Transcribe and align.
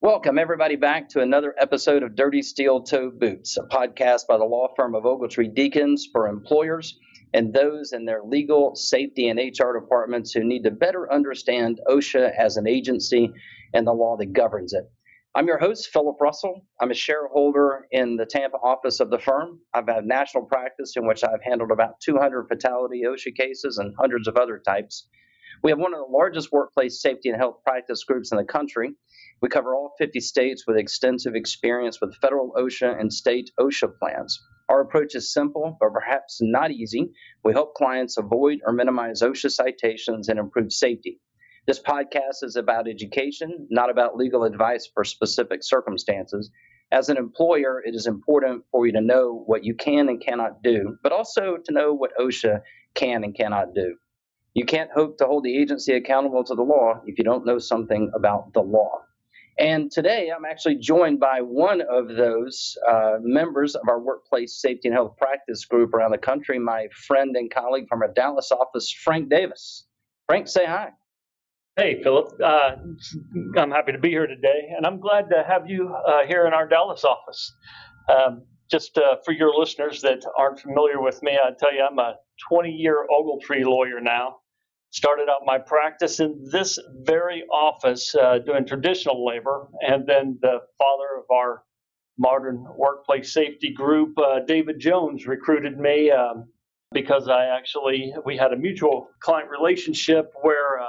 Welcome, 0.00 0.38
everybody, 0.38 0.76
back 0.76 1.08
to 1.08 1.22
another 1.22 1.56
episode 1.58 2.04
of 2.04 2.14
Dirty 2.14 2.40
Steel 2.40 2.84
Toe 2.84 3.10
Boots, 3.10 3.56
a 3.56 3.64
podcast 3.64 4.28
by 4.28 4.38
the 4.38 4.44
law 4.44 4.68
firm 4.76 4.94
of 4.94 5.02
Ogletree 5.02 5.52
Deakins 5.52 6.02
for 6.12 6.28
employers 6.28 6.96
and 7.34 7.52
those 7.52 7.92
in 7.92 8.04
their 8.04 8.22
legal, 8.22 8.76
safety, 8.76 9.28
and 9.28 9.40
HR 9.40 9.76
departments 9.76 10.30
who 10.30 10.44
need 10.44 10.62
to 10.62 10.70
better 10.70 11.12
understand 11.12 11.80
OSHA 11.88 12.32
as 12.38 12.56
an 12.56 12.68
agency 12.68 13.32
and 13.74 13.84
the 13.84 13.92
law 13.92 14.16
that 14.18 14.32
governs 14.32 14.72
it. 14.72 14.84
I'm 15.34 15.48
your 15.48 15.58
host, 15.58 15.88
Philip 15.92 16.20
Russell. 16.20 16.64
I'm 16.80 16.92
a 16.92 16.94
shareholder 16.94 17.88
in 17.90 18.16
the 18.16 18.24
Tampa 18.24 18.58
office 18.58 19.00
of 19.00 19.10
the 19.10 19.18
firm. 19.18 19.58
I've 19.74 19.88
had 19.88 20.04
national 20.04 20.44
practice 20.44 20.92
in 20.94 21.08
which 21.08 21.24
I've 21.24 21.42
handled 21.42 21.72
about 21.72 22.00
200 22.04 22.46
fatality 22.46 23.02
OSHA 23.04 23.34
cases 23.34 23.78
and 23.78 23.96
hundreds 23.98 24.28
of 24.28 24.36
other 24.36 24.62
types. 24.64 25.08
We 25.64 25.72
have 25.72 25.80
one 25.80 25.92
of 25.92 25.98
the 25.98 26.16
largest 26.16 26.52
workplace 26.52 27.02
safety 27.02 27.30
and 27.30 27.38
health 27.38 27.64
practice 27.64 28.04
groups 28.04 28.30
in 28.30 28.38
the 28.38 28.44
country 28.44 28.94
we 29.40 29.48
cover 29.48 29.74
all 29.74 29.94
50 29.98 30.20
states 30.20 30.64
with 30.66 30.76
extensive 30.76 31.34
experience 31.34 32.00
with 32.00 32.16
federal 32.16 32.52
OSHA 32.58 33.00
and 33.00 33.12
state 33.12 33.50
OSHA 33.60 33.96
plans. 33.98 34.40
Our 34.68 34.80
approach 34.80 35.14
is 35.14 35.32
simple, 35.32 35.76
but 35.80 35.92
perhaps 35.92 36.38
not 36.40 36.72
easy. 36.72 37.12
We 37.44 37.52
help 37.52 37.74
clients 37.74 38.18
avoid 38.18 38.58
or 38.66 38.72
minimize 38.72 39.22
OSHA 39.22 39.52
citations 39.52 40.28
and 40.28 40.38
improve 40.38 40.72
safety. 40.72 41.20
This 41.68 41.80
podcast 41.80 42.42
is 42.42 42.56
about 42.56 42.88
education, 42.88 43.68
not 43.70 43.90
about 43.90 44.16
legal 44.16 44.44
advice 44.44 44.90
for 44.92 45.04
specific 45.04 45.60
circumstances. 45.62 46.50
As 46.90 47.08
an 47.08 47.16
employer, 47.16 47.82
it 47.84 47.94
is 47.94 48.06
important 48.06 48.64
for 48.72 48.86
you 48.86 48.92
to 48.94 49.00
know 49.00 49.44
what 49.46 49.62
you 49.62 49.74
can 49.74 50.08
and 50.08 50.20
cannot 50.20 50.62
do, 50.62 50.96
but 51.02 51.12
also 51.12 51.58
to 51.64 51.72
know 51.72 51.92
what 51.92 52.10
OSHA 52.18 52.62
can 52.94 53.22
and 53.22 53.36
cannot 53.36 53.74
do. 53.74 53.96
You 54.54 54.64
can't 54.64 54.90
hope 54.90 55.18
to 55.18 55.26
hold 55.26 55.44
the 55.44 55.56
agency 55.56 55.92
accountable 55.92 56.42
to 56.42 56.54
the 56.54 56.62
law 56.62 57.02
if 57.06 57.18
you 57.18 57.24
don't 57.24 57.46
know 57.46 57.58
something 57.58 58.10
about 58.14 58.52
the 58.54 58.62
law. 58.62 59.02
And 59.58 59.90
today 59.90 60.30
I'm 60.34 60.44
actually 60.44 60.76
joined 60.76 61.18
by 61.18 61.40
one 61.40 61.80
of 61.80 62.08
those 62.08 62.78
uh, 62.88 63.16
members 63.20 63.74
of 63.74 63.88
our 63.88 63.98
workplace 63.98 64.60
safety 64.60 64.86
and 64.86 64.94
health 64.94 65.16
practice 65.16 65.64
group 65.64 65.94
around 65.94 66.12
the 66.12 66.18
country, 66.18 66.60
my 66.60 66.86
friend 67.08 67.34
and 67.34 67.52
colleague 67.52 67.86
from 67.88 68.02
our 68.02 68.12
Dallas 68.12 68.52
office, 68.52 68.92
Frank 68.92 69.30
Davis. 69.30 69.86
Frank, 70.26 70.46
say 70.46 70.64
hi. 70.64 70.90
Hey, 71.76 72.00
Philip. 72.02 72.40
Uh, 72.42 72.76
I'm 73.56 73.70
happy 73.72 73.92
to 73.92 73.98
be 73.98 74.10
here 74.10 74.28
today, 74.28 74.70
and 74.76 74.86
I'm 74.86 75.00
glad 75.00 75.28
to 75.30 75.44
have 75.46 75.68
you 75.68 75.92
uh, 76.06 76.24
here 76.26 76.46
in 76.46 76.52
our 76.52 76.68
Dallas 76.68 77.04
office. 77.04 77.52
Um, 78.08 78.42
just 78.70 78.96
uh, 78.96 79.16
for 79.24 79.32
your 79.32 79.52
listeners 79.58 80.02
that 80.02 80.22
aren't 80.38 80.60
familiar 80.60 81.00
with 81.00 81.20
me, 81.22 81.32
I 81.32 81.50
tell 81.58 81.74
you 81.74 81.86
I'm 81.88 81.98
a 81.98 82.14
20 82.48 82.70
year 82.70 83.06
Ogletree 83.10 83.64
lawyer 83.64 84.00
now 84.00 84.36
started 84.90 85.28
out 85.28 85.40
my 85.44 85.58
practice 85.58 86.20
in 86.20 86.48
this 86.50 86.78
very 87.02 87.44
office 87.52 88.14
uh, 88.14 88.38
doing 88.38 88.64
traditional 88.66 89.26
labor, 89.26 89.68
and 89.80 90.06
then 90.06 90.38
the 90.40 90.60
father 90.78 91.18
of 91.18 91.24
our 91.30 91.64
modern 92.18 92.64
workplace 92.76 93.32
safety 93.32 93.72
group, 93.72 94.18
uh, 94.18 94.40
David 94.46 94.80
Jones, 94.80 95.26
recruited 95.26 95.78
me 95.78 96.10
um, 96.10 96.48
because 96.92 97.28
I 97.28 97.46
actually 97.46 98.12
we 98.24 98.36
had 98.36 98.52
a 98.52 98.56
mutual 98.56 99.08
client 99.20 99.50
relationship 99.50 100.32
where. 100.42 100.80
Uh, 100.80 100.86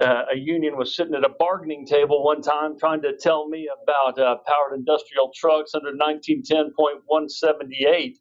uh, 0.00 0.24
a 0.32 0.38
union 0.38 0.78
was 0.78 0.96
sitting 0.96 1.14
at 1.14 1.24
a 1.24 1.28
bargaining 1.38 1.84
table 1.84 2.24
one 2.24 2.40
time 2.40 2.78
trying 2.78 3.02
to 3.02 3.14
tell 3.18 3.46
me 3.48 3.68
about 3.82 4.18
uh, 4.18 4.36
powered 4.46 4.72
industrial 4.74 5.30
trucks 5.36 5.74
under 5.74 5.92
1910.178. 5.92 8.14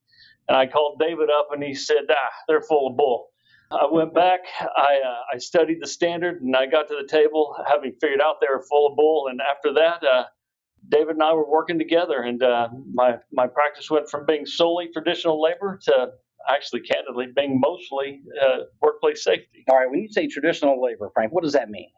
And 0.49 0.57
I 0.57 0.67
called 0.67 0.99
David 0.99 1.29
up 1.29 1.53
and 1.53 1.63
he 1.63 1.73
said, 1.73 2.03
ah, 2.09 2.31
they're 2.49 2.61
full 2.61 2.89
of 2.89 2.97
bull. 2.97 3.29
I 3.71 3.85
went 3.91 4.15
back, 4.15 4.39
I, 4.61 4.99
uh, 5.05 5.35
I 5.35 5.37
studied 5.37 5.77
the 5.81 5.87
standard, 5.87 6.41
and 6.41 6.55
I 6.55 6.65
got 6.65 6.87
to 6.87 6.95
the 6.99 7.07
table 7.07 7.55
having 7.67 7.93
figured 8.01 8.21
out 8.21 8.37
they 8.41 8.47
were 8.51 8.63
full 8.63 8.87
of 8.87 8.95
bull. 8.95 9.27
And 9.29 9.39
after 9.41 9.71
that, 9.73 10.03
uh, 10.03 10.23
David 10.87 11.15
and 11.15 11.23
I 11.23 11.33
were 11.33 11.49
working 11.49 11.77
together, 11.77 12.21
and 12.21 12.41
uh, 12.41 12.69
my 12.93 13.17
my 13.31 13.47
practice 13.47 13.91
went 13.91 14.09
from 14.09 14.25
being 14.25 14.45
solely 14.45 14.87
traditional 14.91 15.41
labor 15.41 15.79
to 15.83 16.11
actually, 16.49 16.81
candidly, 16.81 17.27
being 17.35 17.59
mostly 17.59 18.21
uh, 18.41 18.59
workplace 18.81 19.23
safety. 19.23 19.65
All 19.69 19.77
right, 19.77 19.89
when 19.89 19.99
you 19.99 20.09
say 20.09 20.27
traditional 20.27 20.81
labor, 20.81 21.11
Frank, 21.13 21.31
what 21.31 21.43
does 21.43 21.53
that 21.53 21.69
mean? 21.69 21.89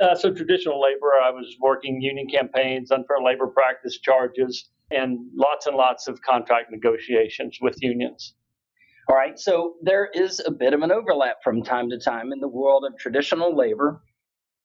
Uh, 0.00 0.14
so 0.14 0.32
traditional 0.32 0.80
labor, 0.80 1.12
I 1.22 1.30
was 1.30 1.56
working 1.60 2.00
union 2.00 2.26
campaigns, 2.26 2.90
unfair 2.90 3.18
labor 3.22 3.46
practice 3.46 3.98
charges, 3.98 4.70
and 4.90 5.20
lots 5.34 5.66
and 5.66 5.76
lots 5.76 6.08
of 6.08 6.20
contract 6.22 6.72
negotiations 6.72 7.58
with 7.60 7.76
unions. 7.82 8.34
All 9.10 9.16
right, 9.16 9.36
so 9.36 9.74
there 9.82 10.08
is 10.14 10.40
a 10.46 10.52
bit 10.52 10.72
of 10.72 10.82
an 10.82 10.92
overlap 10.92 11.38
from 11.42 11.64
time 11.64 11.90
to 11.90 11.98
time 11.98 12.32
in 12.32 12.38
the 12.38 12.46
world 12.46 12.84
of 12.86 12.96
traditional 12.96 13.56
labor 13.56 14.04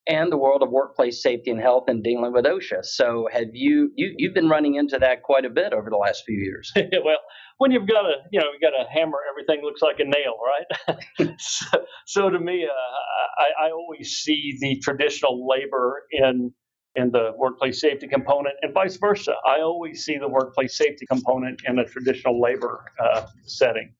and 0.07 0.31
the 0.31 0.37
world 0.37 0.61
of 0.61 0.69
workplace 0.69 1.23
safety 1.23 1.49
and 1.49 1.59
health 1.59 1.85
and 1.87 2.03
dealing 2.03 2.31
with 2.31 2.45
OSHA. 2.45 2.85
So 2.85 3.27
have 3.33 3.47
you, 3.53 3.91
you 3.95 4.13
you've 4.19 4.35
been 4.35 4.47
running 4.47 4.75
into 4.75 4.99
that 4.99 5.23
quite 5.23 5.45
a 5.45 5.49
bit 5.49 5.73
over 5.73 5.89
the 5.89 5.97
last 5.97 6.25
few 6.27 6.37
years? 6.37 6.71
well, 7.03 7.17
when 7.57 7.71
you've 7.71 7.87
got 7.87 8.05
a 8.05 8.17
you 8.31 8.39
know 8.39 8.45
you 8.53 8.59
got 8.61 8.79
a 8.79 8.87
hammer, 8.87 9.17
everything 9.31 9.65
looks 9.65 9.81
like 9.81 9.95
a 9.97 10.03
nail, 10.03 10.37
right? 10.45 11.35
so, 11.39 11.83
so, 12.05 12.29
to 12.29 12.39
me, 12.39 12.67
uh, 12.69 13.41
I, 13.41 13.65
I 13.65 13.71
always 13.71 14.11
see 14.11 14.59
the 14.61 14.77
traditional 14.77 15.47
labor 15.47 16.03
in 16.11 16.53
in 16.95 17.09
the 17.09 17.31
workplace 17.35 17.81
safety 17.81 18.07
component, 18.07 18.53
and 18.61 18.75
vice 18.75 18.97
versa. 18.97 19.33
I 19.43 19.61
always 19.61 20.05
see 20.05 20.19
the 20.19 20.29
workplace 20.29 20.77
safety 20.77 21.07
component 21.07 21.61
in 21.65 21.79
a 21.79 21.85
traditional 21.85 22.39
labor 22.39 22.85
uh, 23.03 23.25
setting. 23.47 23.95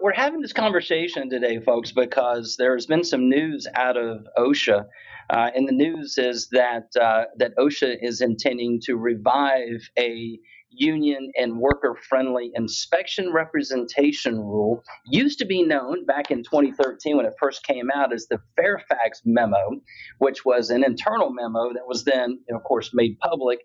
We're 0.00 0.12
having 0.12 0.40
this 0.40 0.52
conversation 0.52 1.28
today, 1.28 1.58
folks, 1.58 1.90
because 1.90 2.54
there's 2.56 2.86
been 2.86 3.02
some 3.02 3.28
news 3.28 3.66
out 3.74 3.96
of 3.96 4.28
OSHA. 4.38 4.84
Uh, 5.28 5.50
and 5.56 5.66
the 5.66 5.72
news 5.72 6.16
is 6.18 6.48
that 6.52 6.86
uh, 7.00 7.24
that 7.38 7.56
OSHA 7.56 7.96
is 8.00 8.20
intending 8.20 8.80
to 8.84 8.96
revive 8.96 9.90
a 9.98 10.38
union 10.70 11.32
and 11.36 11.58
worker 11.58 11.96
friendly 12.08 12.52
inspection 12.54 13.32
representation 13.32 14.38
rule 14.38 14.84
used 15.04 15.40
to 15.40 15.46
be 15.46 15.64
known 15.64 16.06
back 16.06 16.30
in 16.30 16.44
2013 16.44 17.16
when 17.16 17.26
it 17.26 17.32
first 17.40 17.64
came 17.64 17.90
out 17.92 18.12
as 18.12 18.26
the 18.26 18.38
fairfax 18.54 19.22
memo 19.24 19.80
which 20.18 20.44
was 20.44 20.68
an 20.68 20.84
internal 20.84 21.30
memo 21.30 21.72
that 21.72 21.86
was 21.86 22.04
then 22.04 22.38
of 22.50 22.62
course 22.64 22.90
made 22.92 23.18
public 23.18 23.60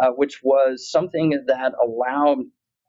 uh, 0.00 0.08
which 0.10 0.40
was 0.42 0.90
something 0.90 1.30
that 1.46 1.72
allowed 1.80 2.38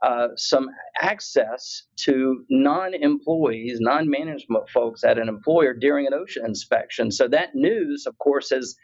uh, 0.02 0.30
some 0.36 0.70
access 1.02 1.84
to 1.98 2.46
non-employees, 2.50 3.80
non-management 3.82 4.70
folks 4.70 5.04
at 5.04 5.18
an 5.18 5.28
employer 5.30 5.74
during 5.74 6.08
an 6.08 6.14
OSHA 6.14 6.46
inspection. 6.46 7.12
So 7.12 7.28
that 7.30 7.56
news, 7.56 8.06
of 8.08 8.18
course, 8.18 8.52
has 8.52 8.76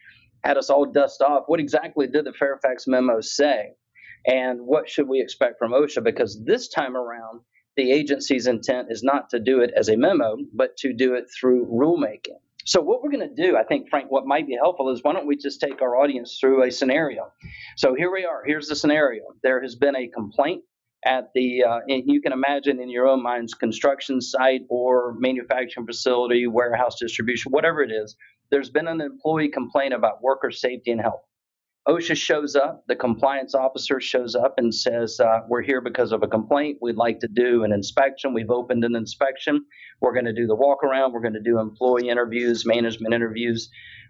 had 0.43 0.57
us 0.57 0.69
all 0.69 0.85
dust 0.85 1.21
off. 1.21 1.43
What 1.47 1.59
exactly 1.59 2.07
did 2.07 2.25
the 2.25 2.33
Fairfax 2.33 2.85
memo 2.87 3.21
say? 3.21 3.73
And 4.25 4.61
what 4.61 4.89
should 4.89 5.07
we 5.07 5.21
expect 5.21 5.59
from 5.59 5.71
OSHA? 5.71 6.03
Because 6.03 6.41
this 6.43 6.67
time 6.67 6.97
around, 6.97 7.41
the 7.77 7.91
agency's 7.91 8.47
intent 8.47 8.87
is 8.89 9.03
not 9.03 9.29
to 9.31 9.39
do 9.39 9.61
it 9.61 9.71
as 9.75 9.89
a 9.89 9.97
memo, 9.97 10.37
but 10.53 10.77
to 10.77 10.93
do 10.93 11.13
it 11.15 11.25
through 11.39 11.67
rulemaking. 11.67 12.39
So, 12.65 12.81
what 12.81 13.03
we're 13.03 13.11
going 13.11 13.29
to 13.35 13.43
do, 13.43 13.55
I 13.57 13.63
think, 13.63 13.89
Frank, 13.89 14.09
what 14.09 14.25
might 14.25 14.47
be 14.47 14.57
helpful 14.59 14.89
is 14.89 15.01
why 15.03 15.13
don't 15.13 15.27
we 15.27 15.37
just 15.37 15.61
take 15.61 15.81
our 15.83 15.97
audience 15.97 16.37
through 16.39 16.63
a 16.63 16.71
scenario? 16.71 17.31
So, 17.77 17.93
here 17.93 18.11
we 18.11 18.25
are. 18.25 18.43
Here's 18.45 18.67
the 18.67 18.75
scenario 18.75 19.23
there 19.43 19.61
has 19.61 19.75
been 19.75 19.95
a 19.95 20.07
complaint 20.07 20.63
at 21.05 21.29
the, 21.35 21.63
uh, 21.63 21.79
you 21.87 22.21
can 22.21 22.33
imagine 22.33 22.81
in 22.81 22.89
your 22.89 23.07
own 23.07 23.21
minds, 23.21 23.53
construction 23.53 24.21
site 24.21 24.61
or 24.69 25.15
manufacturing 25.19 25.85
facility, 25.85 26.47
warehouse 26.47 26.95
distribution, 26.99 27.51
whatever 27.51 27.81
it 27.81 27.91
is, 27.91 28.15
there's 28.51 28.69
been 28.69 28.87
an 28.87 29.01
employee 29.01 29.49
complaint 29.49 29.93
about 29.93 30.21
worker 30.21 30.51
safety 30.51 30.91
and 30.91 31.01
health. 31.01 31.21
OSHA 31.87 32.17
shows 32.17 32.55
up, 32.55 32.83
the 32.87 32.95
compliance 32.95 33.53
officer 33.53 33.99
shows 34.01 34.33
up 34.35 34.55
and 34.57 34.73
says, 34.73 35.19
uh, 35.19 35.41
We're 35.47 35.61
here 35.61 35.81
because 35.81 36.11
of 36.11 36.23
a 36.23 36.27
complaint. 36.27 36.79
We'd 36.81 36.95
like 36.95 37.19
to 37.19 37.27
do 37.27 37.63
an 37.63 37.71
inspection. 37.71 38.33
We've 38.33 38.49
opened 38.49 38.83
an 38.83 38.95
inspection. 38.95 39.63
We're 40.01 40.13
going 40.13 40.25
to 40.25 40.33
do 40.33 40.47
the 40.47 40.55
walk 40.55 40.83
around. 40.83 41.13
We're 41.13 41.21
going 41.21 41.35
to 41.35 41.43
do 41.43 41.59
employee 41.59 42.09
interviews, 42.09 42.65
management 42.65 43.13
interviews, 43.13 43.69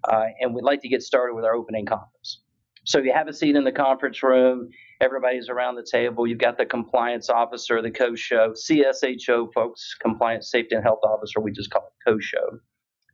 uh, 0.09 0.23
and 0.39 0.55
we'd 0.55 0.63
like 0.63 0.81
to 0.83 0.89
get 0.89 1.03
started 1.03 1.35
with 1.35 1.43
our 1.43 1.53
opening 1.53 1.85
conference. 1.85 2.41
So 2.85 2.99
you 2.99 3.11
have 3.13 3.27
a 3.27 3.33
seat 3.33 3.57
in 3.57 3.65
the 3.65 3.73
conference 3.73 4.23
room. 4.23 4.69
Everybody's 5.05 5.49
around 5.49 5.75
the 5.77 5.87
table. 5.89 6.27
You've 6.27 6.39
got 6.39 6.57
the 6.57 6.67
compliance 6.67 7.29
officer, 7.29 7.81
the 7.83 7.91
co-show, 7.91 8.53
CSHO 8.53 9.53
folks, 9.53 9.95
compliance 10.01 10.51
safety 10.51 10.75
and 10.75 10.85
health 10.85 11.01
officer. 11.05 11.41
We 11.41 11.53
just 11.53 11.71
call 11.71 11.87
it 11.87 12.09
co-show. 12.11 12.59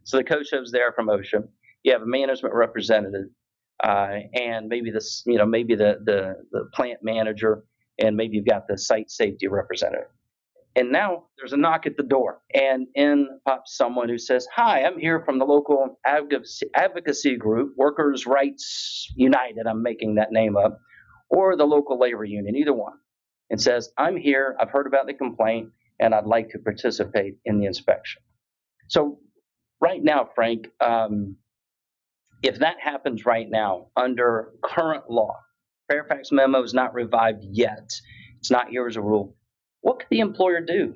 So 0.06 0.18
the 0.18 0.26
co-show's 0.26 0.72
there 0.72 0.94
from 0.94 1.08
OSHA. 1.08 1.48
You 1.84 1.94
have 1.94 2.04
a 2.04 2.08
management 2.08 2.56
representative. 2.56 3.28
uh, 3.84 4.18
and 4.34 4.68
maybe 4.70 4.92
this, 4.92 5.24
you 5.26 5.38
know, 5.38 5.46
maybe 5.46 5.76
the, 5.76 6.00
the 6.06 6.36
the 6.52 6.66
plant 6.74 7.00
manager, 7.04 7.64
and 8.00 8.16
maybe 8.18 8.38
you've 8.38 8.48
got 8.48 8.68
the 8.68 8.78
site 8.78 9.12
safety 9.12 9.48
representative. 9.48 10.08
And 10.76 10.92
now 10.92 11.26
there's 11.38 11.54
a 11.54 11.58
knock 11.58 11.88
at 11.88 11.98
the 11.98 12.04
door, 12.04 12.42
and 12.54 12.88
in 12.96 13.28
pops 13.48 13.78
someone 13.78 14.10
who 14.10 14.18
says, 14.20 14.48
Hi, 14.56 14.84
I'm 14.84 15.00
here 15.00 15.24
from 15.26 15.40
the 15.40 15.46
local 15.46 16.00
advocacy, 16.06 16.68
advocacy 16.76 17.38
group, 17.38 17.74
Workers' 17.78 18.26
Rights 18.28 19.08
United. 19.16 19.68
I'm 19.68 19.84
making 19.84 20.16
that 20.16 20.32
name 20.32 20.58
up, 20.58 20.80
or 21.32 21.56
the 21.56 21.66
local 21.66 22.00
labor 22.00 22.26
union, 22.26 22.56
either 22.56 22.74
one, 22.74 22.98
and 23.50 23.62
says, 23.62 23.92
I'm 23.98 24.18
here, 24.18 24.56
I've 24.60 24.70
heard 24.70 24.88
about 24.88 25.08
the 25.08 25.14
complaint, 25.14 25.70
and 26.00 26.14
I'd 26.16 26.26
like 26.26 26.50
to 26.50 26.60
participate 26.60 27.38
in 27.46 27.60
the 27.60 27.66
inspection. 27.66 28.22
So, 28.88 29.20
right 29.80 30.04
now, 30.04 30.30
Frank, 30.36 30.68
um, 30.82 31.38
if 32.44 32.60
that 32.60 32.78
happens 32.80 33.26
right 33.26 33.50
now 33.50 33.88
under 33.96 34.52
current 34.64 35.10
law, 35.10 35.36
Fairfax 35.90 36.32
memo 36.32 36.64
is 36.64 36.74
not 36.74 36.94
revived 36.94 37.44
yet, 37.44 37.92
it's 38.40 38.52
not 38.52 38.70
here 38.70 38.88
as 38.88 38.98
a 38.98 39.02
rule 39.02 39.36
what 39.82 40.00
could 40.00 40.08
the 40.10 40.20
employer 40.20 40.62
do? 40.62 40.96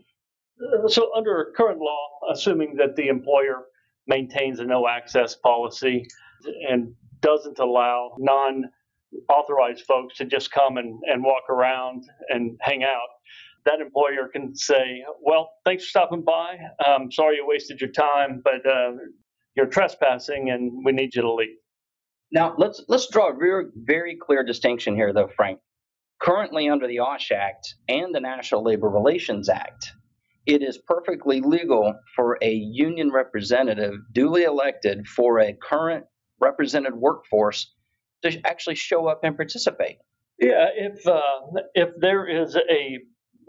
Uh, 0.61 0.87
so, 0.87 1.11
under 1.15 1.53
current 1.57 1.79
law, 1.79 2.09
assuming 2.31 2.75
that 2.77 2.95
the 2.95 3.07
employer 3.07 3.65
maintains 4.07 4.59
a 4.59 4.65
no 4.65 4.87
access 4.87 5.35
policy 5.35 6.07
and 6.69 6.93
doesn't 7.21 7.59
allow 7.59 8.15
non 8.19 8.65
authorized 9.29 9.85
folks 9.85 10.17
to 10.17 10.25
just 10.25 10.51
come 10.51 10.77
and, 10.77 10.99
and 11.05 11.23
walk 11.23 11.49
around 11.49 12.03
and 12.29 12.57
hang 12.61 12.83
out, 12.83 13.07
that 13.65 13.81
employer 13.81 14.29
can 14.31 14.55
say, 14.55 15.03
Well, 15.21 15.51
thanks 15.65 15.83
for 15.85 15.89
stopping 15.89 16.23
by. 16.23 16.57
Um, 16.85 17.11
sorry 17.11 17.37
you 17.37 17.45
wasted 17.47 17.81
your 17.81 17.91
time, 17.91 18.41
but 18.43 18.65
uh, 18.65 18.91
you're 19.55 19.67
trespassing 19.67 20.49
and 20.51 20.83
we 20.85 20.91
need 20.91 21.15
you 21.15 21.21
to 21.21 21.33
leave. 21.33 21.55
Now, 22.31 22.55
let's, 22.57 22.83
let's 22.87 23.09
draw 23.09 23.31
a 23.31 23.35
very, 23.35 23.65
very 23.75 24.17
clear 24.17 24.43
distinction 24.43 24.95
here, 24.95 25.13
though, 25.13 25.29
Frank. 25.35 25.59
Currently, 26.21 26.69
under 26.69 26.87
the 26.87 26.99
OSH 26.99 27.31
Act 27.31 27.75
and 27.87 28.13
the 28.13 28.19
National 28.19 28.63
Labor 28.63 28.89
Relations 28.89 29.49
Act, 29.49 29.91
it 30.45 30.61
is 30.61 30.79
perfectly 30.87 31.41
legal 31.41 31.93
for 32.15 32.37
a 32.41 32.51
union 32.51 33.11
representative 33.11 33.93
duly 34.11 34.43
elected 34.43 35.07
for 35.07 35.39
a 35.39 35.53
current 35.53 36.05
represented 36.39 36.93
workforce 36.93 37.73
to 38.31 38.39
actually 38.45 38.75
show 38.75 39.07
up 39.07 39.21
and 39.23 39.35
participate. 39.35 39.97
Yeah, 40.39 40.67
if 40.75 41.07
uh, 41.07 41.21
if 41.73 41.89
there 41.99 42.27
is 42.27 42.55
a 42.55 42.99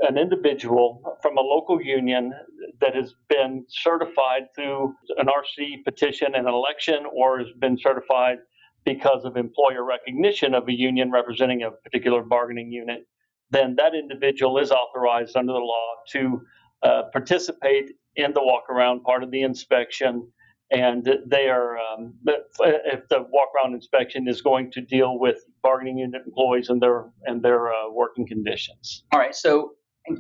an 0.01 0.19
individual 0.19 1.19
from 1.23 1.39
a 1.39 1.41
local 1.41 1.81
union 1.81 2.33
that 2.81 2.95
has 2.95 3.15
been 3.29 3.65
certified 3.69 4.43
through 4.55 4.95
an 5.17 5.27
RC 5.27 5.85
petition 5.85 6.29
and 6.35 6.47
an 6.47 6.55
election, 6.55 7.07
or 7.13 7.39
has 7.39 7.49
been 7.59 7.79
certified 7.79 8.39
because 8.85 9.25
of 9.25 9.37
employer 9.37 9.85
recognition 9.85 10.55
of 10.55 10.69
a 10.69 10.73
union 10.73 11.11
representing 11.11 11.63
a 11.63 11.71
particular 11.71 12.23
bargaining 12.23 12.71
unit, 12.71 13.07
then 13.51 13.75
that 13.77 13.95
individual 13.95 14.59
is 14.59 14.71
authorized 14.71 15.37
under 15.37 15.53
the 15.53 15.59
law 15.59 15.89
to 16.13 16.41
uh, 16.83 17.03
participate 17.13 17.91
in 18.17 18.33
the 18.33 18.43
walk 18.43 18.65
around 18.71 19.03
part 19.03 19.23
of 19.23 19.31
the 19.31 19.43
inspection. 19.43 20.31
And 20.71 21.09
they 21.27 21.49
are, 21.49 21.79
um, 21.79 22.15
if 22.25 23.09
the 23.09 23.21
walk 23.31 23.51
around 23.57 23.75
inspection 23.75 24.27
is 24.27 24.43
going 24.43 24.73
to 24.73 24.81
deal 24.81 25.19
with 25.19 25.45
bargaining 25.63 25.99
unit 25.99 26.23
employees 26.27 26.69
and 26.69 26.83
their 26.83 27.07
and 27.25 27.41
their 27.43 27.69
uh, 27.69 27.91
working 27.93 28.27
conditions. 28.27 29.05
All 29.13 29.21
right. 29.21 29.35
So 29.35 29.75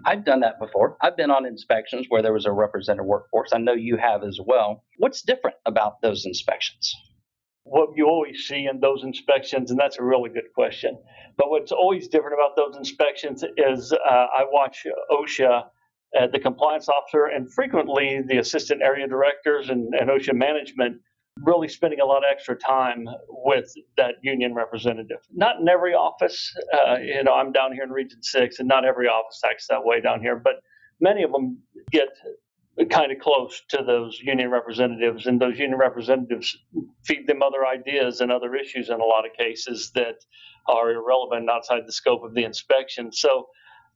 I've 0.05 0.25
done 0.25 0.41
that 0.41 0.61
before. 0.61 0.97
I've 1.03 1.17
been 1.17 1.33
on 1.33 1.47
inspections 1.47 2.07
where 2.09 2.23
there 2.23 2.33
was 2.33 2.47
a 2.47 2.53
represented 2.53 3.05
workforce. 3.07 3.51
I 3.53 3.59
know 3.59 3.73
you 3.73 3.97
have 3.97 4.23
as 4.23 4.39
well. 4.45 4.85
What's 4.99 5.23
different 5.23 5.57
about 5.67 6.01
those 6.01 6.25
inspections? 6.27 6.95
what 7.67 7.91
you 7.97 8.07
always 8.07 8.47
see 8.47 8.69
in 8.71 8.81
those 8.81 9.03
inspections, 9.03 9.71
and 9.71 9.79
that's 9.79 9.99
a 9.99 10.03
really 10.03 10.31
good 10.31 10.53
question. 10.55 10.97
But 11.37 11.51
what's 11.51 11.73
always 11.73 12.09
different 12.09 12.35
about 12.35 12.57
those 12.57 12.77
inspections 12.77 13.45
is 13.57 13.93
uh, 13.93 13.97
I 14.09 14.45
watch 14.51 14.87
OSHA, 15.11 15.65
uh, 16.19 16.27
the 16.33 16.39
compliance 16.39 16.89
officer, 16.89 17.27
and 17.27 17.53
frequently 17.53 18.23
the 18.27 18.39
assistant 18.39 18.83
area 18.83 19.07
directors 19.07 19.69
and, 19.71 19.95
and 19.95 20.09
OSHA 20.11 20.35
management 20.35 21.01
really 21.43 21.69
spending 21.69 22.01
a 22.01 22.05
lot 22.05 22.19
of 22.19 22.25
extra 22.31 22.57
time 22.57 23.07
with 23.29 23.71
that 23.97 24.15
union 24.23 24.55
representative. 24.55 25.19
Not 25.35 25.61
in 25.61 25.69
every 25.69 25.93
office, 25.93 26.55
uh, 26.73 26.97
you 26.97 27.23
know, 27.23 27.35
I'm 27.35 27.53
down 27.53 27.73
here 27.73 27.85
in 27.85 27.91
Region 27.91 28.23
6, 28.23 28.59
and 28.59 28.69
not 28.69 28.85
every 28.85 29.07
office 29.07 29.41
acts 29.45 29.67
that 29.69 29.85
way 29.85 30.01
down 30.01 30.21
here, 30.21 30.37
but 30.37 30.55
many 31.01 31.23
of 31.23 31.33
them 31.33 31.59
get 31.91 32.09
kind 32.91 33.11
of 33.11 33.19
close 33.19 33.63
to 33.71 33.83
those 33.87 34.19
union 34.23 34.51
representatives, 34.51 35.27
and 35.27 35.41
those 35.41 35.59
union 35.59 35.79
representatives 35.79 36.57
feed 37.05 37.27
them 37.27 37.43
other 37.43 37.67
ideas 37.67 38.21
and 38.21 38.31
other 38.31 38.55
issues 38.55 38.89
in 38.89 39.01
a 39.01 39.05
lot 39.05 39.25
of 39.25 39.33
cases 39.33 39.91
that 39.95 40.17
are 40.69 40.91
irrelevant 40.91 41.49
outside 41.49 41.83
the 41.87 41.93
scope 41.93 42.23
of 42.23 42.35
the 42.35 42.45
inspection. 42.45 43.13
So, 43.13 43.47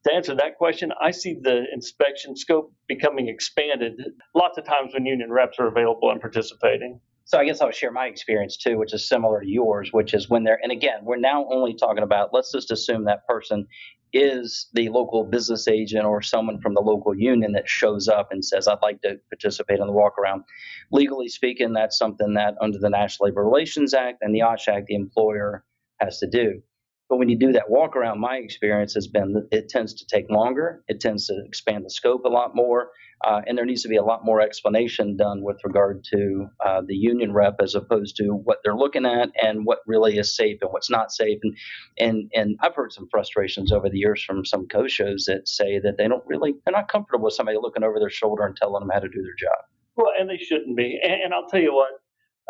to 0.04 0.14
answer 0.14 0.34
that 0.34 0.56
question, 0.56 0.92
I 1.00 1.10
see 1.10 1.38
the 1.40 1.64
inspection 1.72 2.36
scope 2.36 2.72
becoming 2.88 3.28
expanded 3.28 4.00
lots 4.34 4.56
of 4.58 4.64
times 4.64 4.94
when 4.94 5.06
union 5.06 5.30
reps 5.30 5.58
are 5.58 5.68
available 5.68 6.10
and 6.10 6.20
participating. 6.20 7.00
So 7.24 7.38
I 7.38 7.44
guess 7.44 7.60
I'll 7.60 7.70
share 7.70 7.92
my 7.92 8.06
experience 8.06 8.56
too, 8.56 8.78
which 8.78 8.92
is 8.92 9.08
similar 9.08 9.40
to 9.40 9.48
yours, 9.48 9.90
which 9.92 10.14
is 10.14 10.28
when 10.28 10.42
they're, 10.42 10.58
and 10.62 10.72
again, 10.72 11.00
we're 11.02 11.16
now 11.16 11.46
only 11.50 11.74
talking 11.74 12.02
about, 12.02 12.30
let's 12.32 12.50
just 12.50 12.72
assume 12.72 13.04
that 13.04 13.26
person 13.26 13.66
is 14.12 14.68
the 14.72 14.88
local 14.88 15.22
business 15.24 15.68
agent 15.68 16.04
or 16.04 16.22
someone 16.22 16.60
from 16.60 16.74
the 16.74 16.80
local 16.80 17.14
union 17.14 17.52
that 17.52 17.68
shows 17.68 18.08
up 18.08 18.32
and 18.32 18.44
says, 18.44 18.66
I'd 18.66 18.82
like 18.82 19.02
to 19.02 19.20
participate 19.30 19.78
in 19.78 19.86
the 19.86 19.92
walk 19.92 20.18
around. 20.18 20.42
Legally 20.90 21.28
speaking, 21.28 21.72
that's 21.72 21.96
something 21.96 22.34
that 22.34 22.54
under 22.60 22.78
the 22.78 22.90
National 22.90 23.28
Labor 23.28 23.44
Relations 23.44 23.94
Act 23.94 24.18
and 24.22 24.34
the 24.34 24.42
OSH 24.42 24.66
Act, 24.66 24.86
the 24.86 24.96
employer 24.96 25.64
has 26.00 26.18
to 26.18 26.26
do. 26.26 26.62
But 27.10 27.18
when 27.18 27.28
you 27.28 27.36
do 27.36 27.52
that 27.52 27.68
walk 27.68 27.96
around, 27.96 28.20
my 28.20 28.36
experience 28.36 28.94
has 28.94 29.08
been 29.08 29.32
that 29.32 29.48
it 29.50 29.68
tends 29.68 29.94
to 29.94 30.06
take 30.06 30.30
longer. 30.30 30.84
It 30.86 31.00
tends 31.00 31.26
to 31.26 31.34
expand 31.44 31.84
the 31.84 31.90
scope 31.90 32.24
a 32.24 32.28
lot 32.28 32.54
more. 32.54 32.92
Uh, 33.22 33.42
and 33.46 33.58
there 33.58 33.66
needs 33.66 33.82
to 33.82 33.88
be 33.88 33.96
a 33.96 34.02
lot 34.02 34.24
more 34.24 34.40
explanation 34.40 35.16
done 35.16 35.42
with 35.42 35.58
regard 35.64 36.04
to 36.04 36.46
uh, 36.64 36.80
the 36.86 36.94
union 36.94 37.34
rep 37.34 37.56
as 37.60 37.74
opposed 37.74 38.16
to 38.16 38.30
what 38.30 38.58
they're 38.64 38.76
looking 38.76 39.04
at 39.04 39.28
and 39.42 39.66
what 39.66 39.80
really 39.86 40.16
is 40.16 40.34
safe 40.34 40.58
and 40.62 40.70
what's 40.72 40.88
not 40.88 41.12
safe. 41.12 41.38
And 41.42 41.56
and 41.98 42.30
and 42.32 42.56
I've 42.60 42.74
heard 42.74 42.92
some 42.92 43.08
frustrations 43.10 43.72
over 43.72 43.90
the 43.90 43.98
years 43.98 44.22
from 44.22 44.44
some 44.46 44.66
co-shows 44.68 45.24
that 45.26 45.48
say 45.48 45.80
that 45.80 45.98
they 45.98 46.08
don't 46.08 46.24
really 46.26 46.54
they're 46.64 46.72
not 46.72 46.88
comfortable 46.88 47.24
with 47.24 47.34
somebody 47.34 47.58
looking 47.60 47.82
over 47.82 47.98
their 47.98 48.08
shoulder 48.08 48.46
and 48.46 48.56
telling 48.56 48.80
them 48.80 48.90
how 48.90 49.00
to 49.00 49.08
do 49.08 49.20
their 49.20 49.36
job. 49.38 49.58
Well, 49.96 50.12
and 50.18 50.30
they 50.30 50.38
shouldn't 50.38 50.76
be. 50.76 50.98
And, 51.02 51.12
and 51.24 51.34
I'll 51.34 51.46
tell 51.46 51.60
you 51.60 51.74
what, 51.74 51.90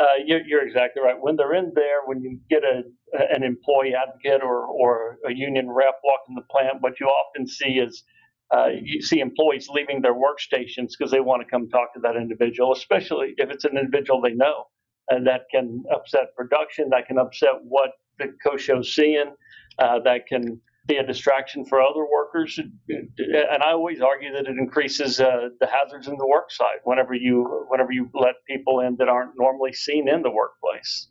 uh, 0.01 0.17
you're, 0.25 0.41
you're, 0.47 0.67
exactly 0.67 1.03
right. 1.03 1.17
When 1.21 1.37
they're 1.37 1.55
in 1.55 1.73
there, 1.75 1.99
when 2.07 2.23
you 2.23 2.41
get 2.49 2.63
a, 2.65 2.83
an 3.35 3.43
employee 3.43 3.93
advocate 3.95 4.43
or, 4.43 4.65
or 4.65 5.19
a 5.29 5.33
union 5.33 5.71
rep 5.71 6.01
walking 6.03 6.37
the 6.37 6.47
plant, 6.51 6.79
what 6.81 6.99
you 6.99 7.07
often 7.07 7.47
see 7.47 7.79
is 7.79 8.03
uh, 8.51 8.69
you 8.83 9.03
see 9.03 9.21
employees 9.21 9.69
leaving 9.69 10.01
their 10.01 10.15
workstations 10.15 10.93
because 10.99 11.11
they 11.11 11.21
want 11.21 11.43
to 11.43 11.49
come 11.49 11.69
talk 11.69 11.93
to 11.95 12.01
that 12.01 12.17
individual, 12.17 12.73
especially 12.73 13.35
if 13.37 13.51
it's 13.51 13.65
an 13.65 13.77
individual 13.77 14.23
they 14.23 14.33
know. 14.33 14.65
And 15.11 15.27
that 15.27 15.43
can 15.51 15.85
upset 15.95 16.35
production, 16.37 16.89
that 16.91 17.07
can 17.07 17.19
upset 17.19 17.57
what 17.63 17.91
the 18.19 18.33
co-show's 18.43 18.95
seeing, 18.95 19.35
uh, 19.79 19.99
that 20.01 20.27
can 20.27 20.61
be 20.91 20.97
a 20.97 21.07
distraction 21.07 21.65
for 21.65 21.81
other 21.81 22.05
workers. 22.05 22.59
And 22.59 23.63
I 23.63 23.73
always 23.73 24.01
argue 24.01 24.33
that 24.33 24.47
it 24.47 24.57
increases 24.59 25.21
uh, 25.21 25.49
the 25.61 25.67
hazards 25.67 26.09
in 26.09 26.17
the 26.17 26.27
work 26.27 26.51
site 26.51 26.81
whenever 26.85 27.15
you 27.15 27.67
whenever 27.69 27.93
you 27.93 28.11
let 28.15 28.35
people 28.47 28.81
in 28.81 28.97
that 28.99 29.09
aren't 29.09 29.33
normally 29.39 29.73
seen 29.73 30.09
in 30.09 30.23
the 30.23 30.31
workplace. 30.31 31.09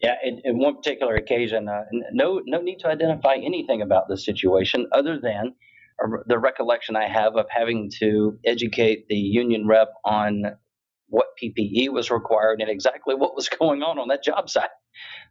Yeah, 0.00 0.14
in, 0.22 0.40
in 0.44 0.58
one 0.58 0.76
particular 0.76 1.16
occasion, 1.16 1.68
uh, 1.68 1.82
no 2.12 2.40
no 2.46 2.60
need 2.60 2.78
to 2.78 2.88
identify 2.88 3.34
anything 3.34 3.82
about 3.82 4.08
this 4.08 4.24
situation 4.24 4.86
other 4.92 5.18
than 5.20 5.54
the 6.26 6.38
recollection 6.38 6.96
I 6.96 7.08
have 7.08 7.36
of 7.36 7.46
having 7.50 7.90
to 7.98 8.38
educate 8.46 9.06
the 9.08 9.16
union 9.16 9.66
rep 9.66 9.88
on 10.04 10.44
what 11.08 11.26
PPE 11.42 11.90
was 11.90 12.10
required 12.10 12.60
and 12.60 12.70
exactly 12.70 13.14
what 13.14 13.34
was 13.34 13.48
going 13.58 13.82
on 13.82 13.98
on 13.98 14.08
that 14.08 14.22
job 14.22 14.48
site, 14.48 14.70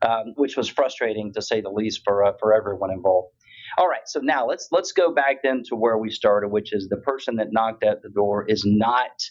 um, 0.02 0.34
which 0.36 0.58
was 0.58 0.68
frustrating 0.68 1.34
to 1.34 1.42
say 1.42 1.62
the 1.62 1.70
least 1.70 2.02
for 2.04 2.26
uh, 2.26 2.34
for 2.40 2.54
everyone 2.54 2.92
involved. 2.92 3.34
All 3.78 3.88
right, 3.88 4.08
so 4.08 4.20
now 4.22 4.48
let's 4.48 4.70
let's 4.72 4.92
go 4.92 5.14
back 5.14 5.44
then 5.44 5.64
to 5.68 5.76
where 5.76 5.98
we 5.98 6.10
started, 6.10 6.50
which 6.50 6.74
is 6.74 6.88
the 6.90 6.98
person 6.98 7.36
that 7.38 7.52
knocked 7.52 7.84
at 7.84 8.02
the 8.02 8.10
door 8.10 8.46
is 8.48 8.64
not 8.66 9.24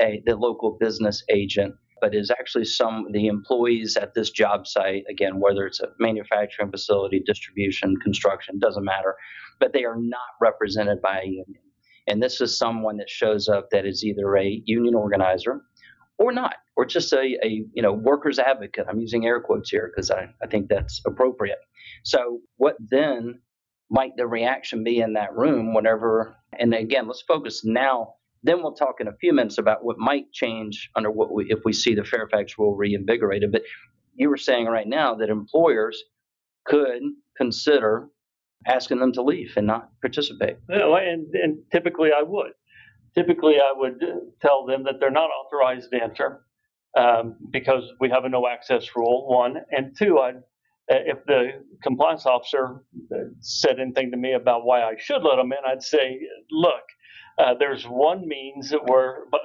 a, 0.00 0.22
the 0.26 0.36
local 0.36 0.76
business 0.78 1.22
agent 1.30 1.74
but 1.98 2.14
is 2.14 2.30
actually 2.30 2.66
some 2.66 3.06
the 3.12 3.26
employees 3.26 3.96
at 3.96 4.12
this 4.12 4.28
job 4.28 4.66
site 4.66 5.04
again 5.08 5.40
whether 5.40 5.66
it's 5.66 5.80
a 5.80 5.88
manufacturing 5.98 6.70
facility 6.70 7.22
distribution 7.24 7.96
construction 8.04 8.58
doesn't 8.58 8.84
matter 8.84 9.16
but 9.58 9.72
they 9.72 9.84
are 9.84 9.96
not 9.96 10.36
represented 10.40 11.00
by 11.02 11.20
a 11.20 11.26
union. 11.26 11.62
And 12.06 12.22
this 12.22 12.40
is 12.40 12.56
someone 12.56 12.98
that 12.98 13.10
shows 13.10 13.48
up 13.48 13.70
that 13.70 13.84
is 13.86 14.04
either 14.04 14.36
a 14.36 14.62
union 14.64 14.94
organizer 14.94 15.62
or 16.18 16.32
not 16.32 16.54
or 16.76 16.86
just 16.86 17.12
a, 17.12 17.36
a 17.42 17.64
you 17.72 17.82
know 17.82 17.92
workers 17.92 18.38
advocate. 18.38 18.86
I'm 18.88 19.00
using 19.00 19.26
air 19.26 19.40
quotes 19.40 19.70
here 19.70 19.90
because 19.94 20.10
I, 20.10 20.28
I 20.42 20.46
think 20.46 20.68
that's 20.68 21.00
appropriate. 21.06 21.58
So 22.04 22.40
what 22.58 22.76
then 22.78 23.40
might 23.90 24.16
the 24.16 24.26
reaction 24.26 24.84
be 24.84 24.98
in 25.00 25.14
that 25.14 25.34
room 25.34 25.74
whenever 25.74 26.36
and 26.58 26.74
again 26.74 27.06
let's 27.06 27.22
focus 27.22 27.62
now 27.64 28.14
then 28.46 28.62
we'll 28.62 28.74
talk 28.74 29.00
in 29.00 29.08
a 29.08 29.16
few 29.16 29.32
minutes 29.32 29.58
about 29.58 29.84
what 29.84 29.98
might 29.98 30.32
change 30.32 30.90
under 30.94 31.10
what 31.10 31.32
we, 31.32 31.46
if 31.48 31.60
we 31.64 31.72
see 31.72 31.94
the 31.94 32.04
Fairfax 32.04 32.56
rule 32.58 32.76
reinvigorated. 32.76 33.50
But 33.50 33.62
you 34.14 34.28
were 34.30 34.36
saying 34.36 34.66
right 34.66 34.86
now 34.86 35.16
that 35.16 35.28
employers 35.28 36.02
could 36.64 37.02
consider 37.36 38.08
asking 38.66 39.00
them 39.00 39.12
to 39.12 39.22
leave 39.22 39.52
and 39.56 39.66
not 39.66 39.90
participate. 40.00 40.56
No, 40.68 40.96
and, 40.96 41.26
and 41.34 41.58
typically 41.72 42.10
I 42.16 42.22
would. 42.22 42.52
Typically, 43.14 43.54
I 43.54 43.72
would 43.74 43.98
tell 44.42 44.66
them 44.66 44.84
that 44.84 44.96
they're 45.00 45.10
not 45.10 45.30
authorized 45.30 45.90
to 45.90 46.02
enter 46.02 46.42
um, 46.98 47.36
because 47.50 47.84
we 47.98 48.10
have 48.10 48.24
a 48.24 48.28
no 48.28 48.46
access 48.46 48.94
rule, 48.94 49.26
one. 49.26 49.56
And 49.70 49.96
two, 49.98 50.18
I'd, 50.18 50.42
if 50.88 51.18
the 51.26 51.64
compliance 51.82 52.26
officer 52.26 52.82
said 53.40 53.80
anything 53.80 54.10
to 54.12 54.16
me 54.16 54.34
about 54.34 54.64
why 54.64 54.82
I 54.82 54.94
should 54.98 55.22
let 55.22 55.36
them 55.36 55.52
in, 55.52 55.58
I'd 55.66 55.82
say, 55.82 56.20
look, 56.50 56.82
uh, 57.38 57.54
there's 57.58 57.84
one 57.84 58.26
means 58.26 58.72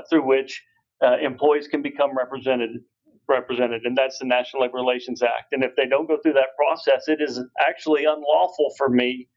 through 0.10 0.28
which 0.28 0.64
uh, 1.04 1.18
employees 1.22 1.68
can 1.68 1.82
become 1.82 2.16
represented 2.18 2.72
represented, 3.28 3.86
and 3.86 3.98
that's 3.98 4.20
the 4.20 4.26
National 4.26 4.64
Labor 4.64 4.78
Relations 4.78 5.22
Act. 5.24 5.54
And 5.54 5.64
if 5.64 5.76
they 5.78 5.88
don't 5.88 6.08
go 6.08 6.18
through 6.22 6.34
that 6.34 6.50
process, 6.58 7.08
it 7.08 7.22
is 7.22 7.40
actually 7.66 8.04
unlawful 8.04 8.74
for 8.78 8.90
me 8.90 9.30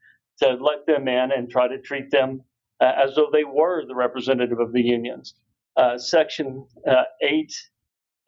to 0.42 0.54
let 0.54 0.84
them 0.86 1.06
in 1.08 1.30
and 1.32 1.48
try 1.48 1.68
to 1.68 1.78
treat 1.80 2.10
them 2.10 2.42
uh, 2.80 2.92
as 3.02 3.14
though 3.14 3.28
they 3.32 3.44
were 3.44 3.86
the 3.86 3.94
representative 3.94 4.58
of 4.58 4.72
the 4.72 4.82
unions. 4.82 5.34
Uh, 5.76 5.96
Section 5.96 6.66
uh, 6.88 7.04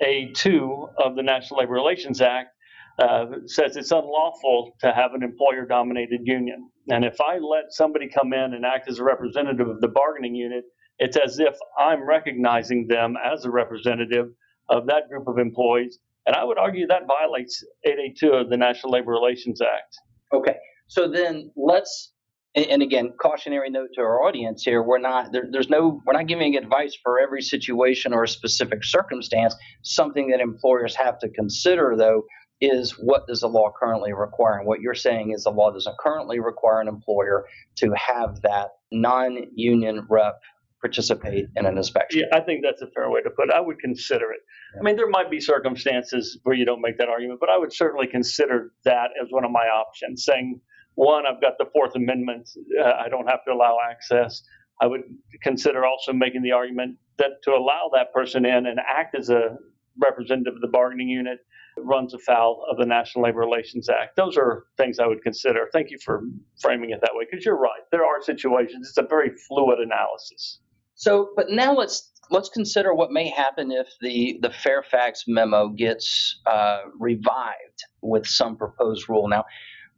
8A2 0.03 0.89
of 1.05 1.17
the 1.17 1.23
National 1.23 1.61
Labor 1.61 1.73
Relations 1.73 2.21
Act 2.21 2.51
uh, 2.99 3.27
says 3.47 3.77
it's 3.77 3.91
unlawful 3.91 4.73
to 4.81 4.93
have 4.93 5.13
an 5.15 5.23
employer 5.23 5.67
dominated 5.67 6.21
union. 6.25 6.71
And 6.89 7.05
if 7.05 7.21
I 7.21 7.39
let 7.39 7.65
somebody 7.71 8.09
come 8.09 8.33
in 8.33 8.55
and 8.55 8.65
act 8.65 8.89
as 8.89 8.99
a 8.99 9.05
representative 9.05 9.69
of 9.69 9.81
the 9.81 9.89
bargaining 9.89 10.35
unit, 10.35 10.65
it's 10.99 11.17
as 11.17 11.39
if 11.39 11.55
I'm 11.79 12.09
recognizing 12.09 12.87
them 12.89 13.17
as 13.23 13.45
a 13.45 13.51
representative 13.51 14.29
of 14.71 14.87
that 14.87 15.09
group 15.11 15.29
of 15.29 15.39
employees. 15.39 15.99
And 16.27 16.35
I 16.35 16.43
would 16.43 16.59
argue 16.59 16.87
that 16.87 17.03
violates 17.07 17.63
882 17.85 18.31
of 18.31 18.51
the 18.51 18.57
National 18.57 18.93
Labor 18.93 19.13
Relations 19.13 19.61
Act. 19.61 19.97
Okay. 20.33 20.57
So 20.89 21.09
then 21.09 21.51
let's, 21.57 22.13
and 22.55 22.83
again, 22.83 23.13
cautionary 23.21 23.71
note 23.71 23.91
to 23.95 24.01
our 24.01 24.23
audience 24.23 24.63
here: 24.63 24.83
we're 24.83 24.99
not 24.99 25.33
there, 25.33 25.45
there's 25.51 25.69
no 25.69 26.01
we're 26.07 26.15
not 26.15 26.27
giving 26.27 26.57
advice 26.57 26.97
for 27.03 27.21
every 27.21 27.43
situation 27.43 28.13
or 28.13 28.25
a 28.25 28.29
specific 28.29 28.83
circumstance. 28.83 29.55
Something 29.83 30.31
that 30.31 30.41
employers 30.41 30.97
have 30.97 31.19
to 31.21 31.29
consider, 31.29 31.95
though, 31.97 32.23
is 32.61 32.93
what 32.93 33.27
does 33.27 33.41
the 33.41 33.49
law 33.49 33.71
currently 33.79 34.13
require? 34.13 34.59
And 34.59 34.67
what 34.67 34.81
you're 34.81 34.95
saying 34.95 35.33
is 35.33 35.45
the 35.45 35.51
law 35.51 35.71
doesn't 35.71 35.99
currently 35.99 36.41
require 36.41 36.81
an 36.81 36.89
employer 36.89 37.47
to 37.77 37.93
have 37.93 38.41
that 38.43 38.71
non-union 38.91 40.07
rep 40.09 40.41
participate 40.81 41.47
in 41.57 41.67
an 41.67 41.77
inspection. 41.77 42.21
Yeah, 42.21 42.39
I 42.39 42.41
think 42.41 42.63
that's 42.63 42.83
a 42.83 42.87
fair 42.95 43.11
way 43.11 43.23
to 43.23 43.31
put 43.31 43.49
it. 43.49 43.55
I 43.55 43.61
would 43.61 43.79
consider 43.81 44.31
it. 44.31 44.41
I 44.79 44.83
mean, 44.83 44.97
there 44.97 45.09
might 45.09 45.31
be 45.31 45.41
circumstances 45.41 46.39
where 46.43 46.55
you 46.55 46.65
don't 46.65 46.83
make 46.83 46.99
that 46.99 47.09
argument, 47.09 47.41
but 47.41 47.49
I 47.49 47.59
would 47.59 47.73
certainly 47.73 48.07
consider 48.07 48.73
that 48.85 49.11
as 49.21 49.29
one 49.31 49.45
of 49.45 49.51
my 49.51 49.67
options. 49.67 50.25
Saying, 50.25 50.61
one, 50.95 51.25
I've 51.27 51.41
got 51.41 51.55
the 51.59 51.67
Fourth 51.73 51.95
Amendment, 51.97 52.49
uh, 52.81 52.93
I 53.05 53.09
don't 53.09 53.27
have 53.27 53.45
to 53.47 53.53
allow 53.53 53.79
access. 53.91 54.43
I 54.81 54.87
would 54.87 55.03
consider 55.43 55.85
also 55.87 56.13
making 56.13 56.43
the 56.43 56.53
argument 56.53 56.97
that 57.19 57.43
to 57.45 57.53
allow 57.53 57.91
that 57.95 58.13
person 58.13 58.45
in 58.45 58.67
and 58.67 58.79
act 58.79 59.15
as 59.19 59.31
a 59.31 59.57
representative 59.99 60.55
of 60.55 60.61
the 60.61 60.69
bargaining 60.69 61.09
unit 61.09 61.39
runs 61.87 62.15
afoul 62.15 62.67
of 62.71 62.77
the 62.79 62.87
National 62.87 63.25
Labor 63.25 63.41
Relations 63.41 63.89
Act. 63.89 64.17
Those 64.17 64.37
are 64.37 64.65
things 64.77 64.99
I 64.99 65.07
would 65.07 65.23
consider. 65.23 65.69
Thank 65.73 65.91
you 65.91 65.99
for 66.05 66.23
framing 66.61 66.91
it 66.91 67.01
that 67.01 67.13
way 67.15 67.27
because 67.31 67.45
you're 67.45 67.59
right. 67.59 67.81
There 67.93 68.05
are 68.05 68.23
situations, 68.23 68.89
it's 68.89 68.99
a 68.99 69.07
very 69.09 69.31
fluid 69.49 69.79
analysis. 69.79 70.61
So, 70.95 71.31
but 71.37 71.47
now 71.51 71.75
let's 71.75 72.11
let's 72.31 72.49
consider 72.49 72.95
what 72.95 73.13
may 73.13 73.29
happen 73.29 73.71
if 73.71 73.89
the 74.01 74.39
the 74.43 74.51
Fairfax 74.51 75.25
memo 75.29 75.69
gets 75.69 76.41
uh, 76.47 76.81
revived 76.99 77.85
with 78.03 78.27
some 78.27 78.57
proposed 78.57 79.09
rule. 79.09 79.29
Now, 79.29 79.45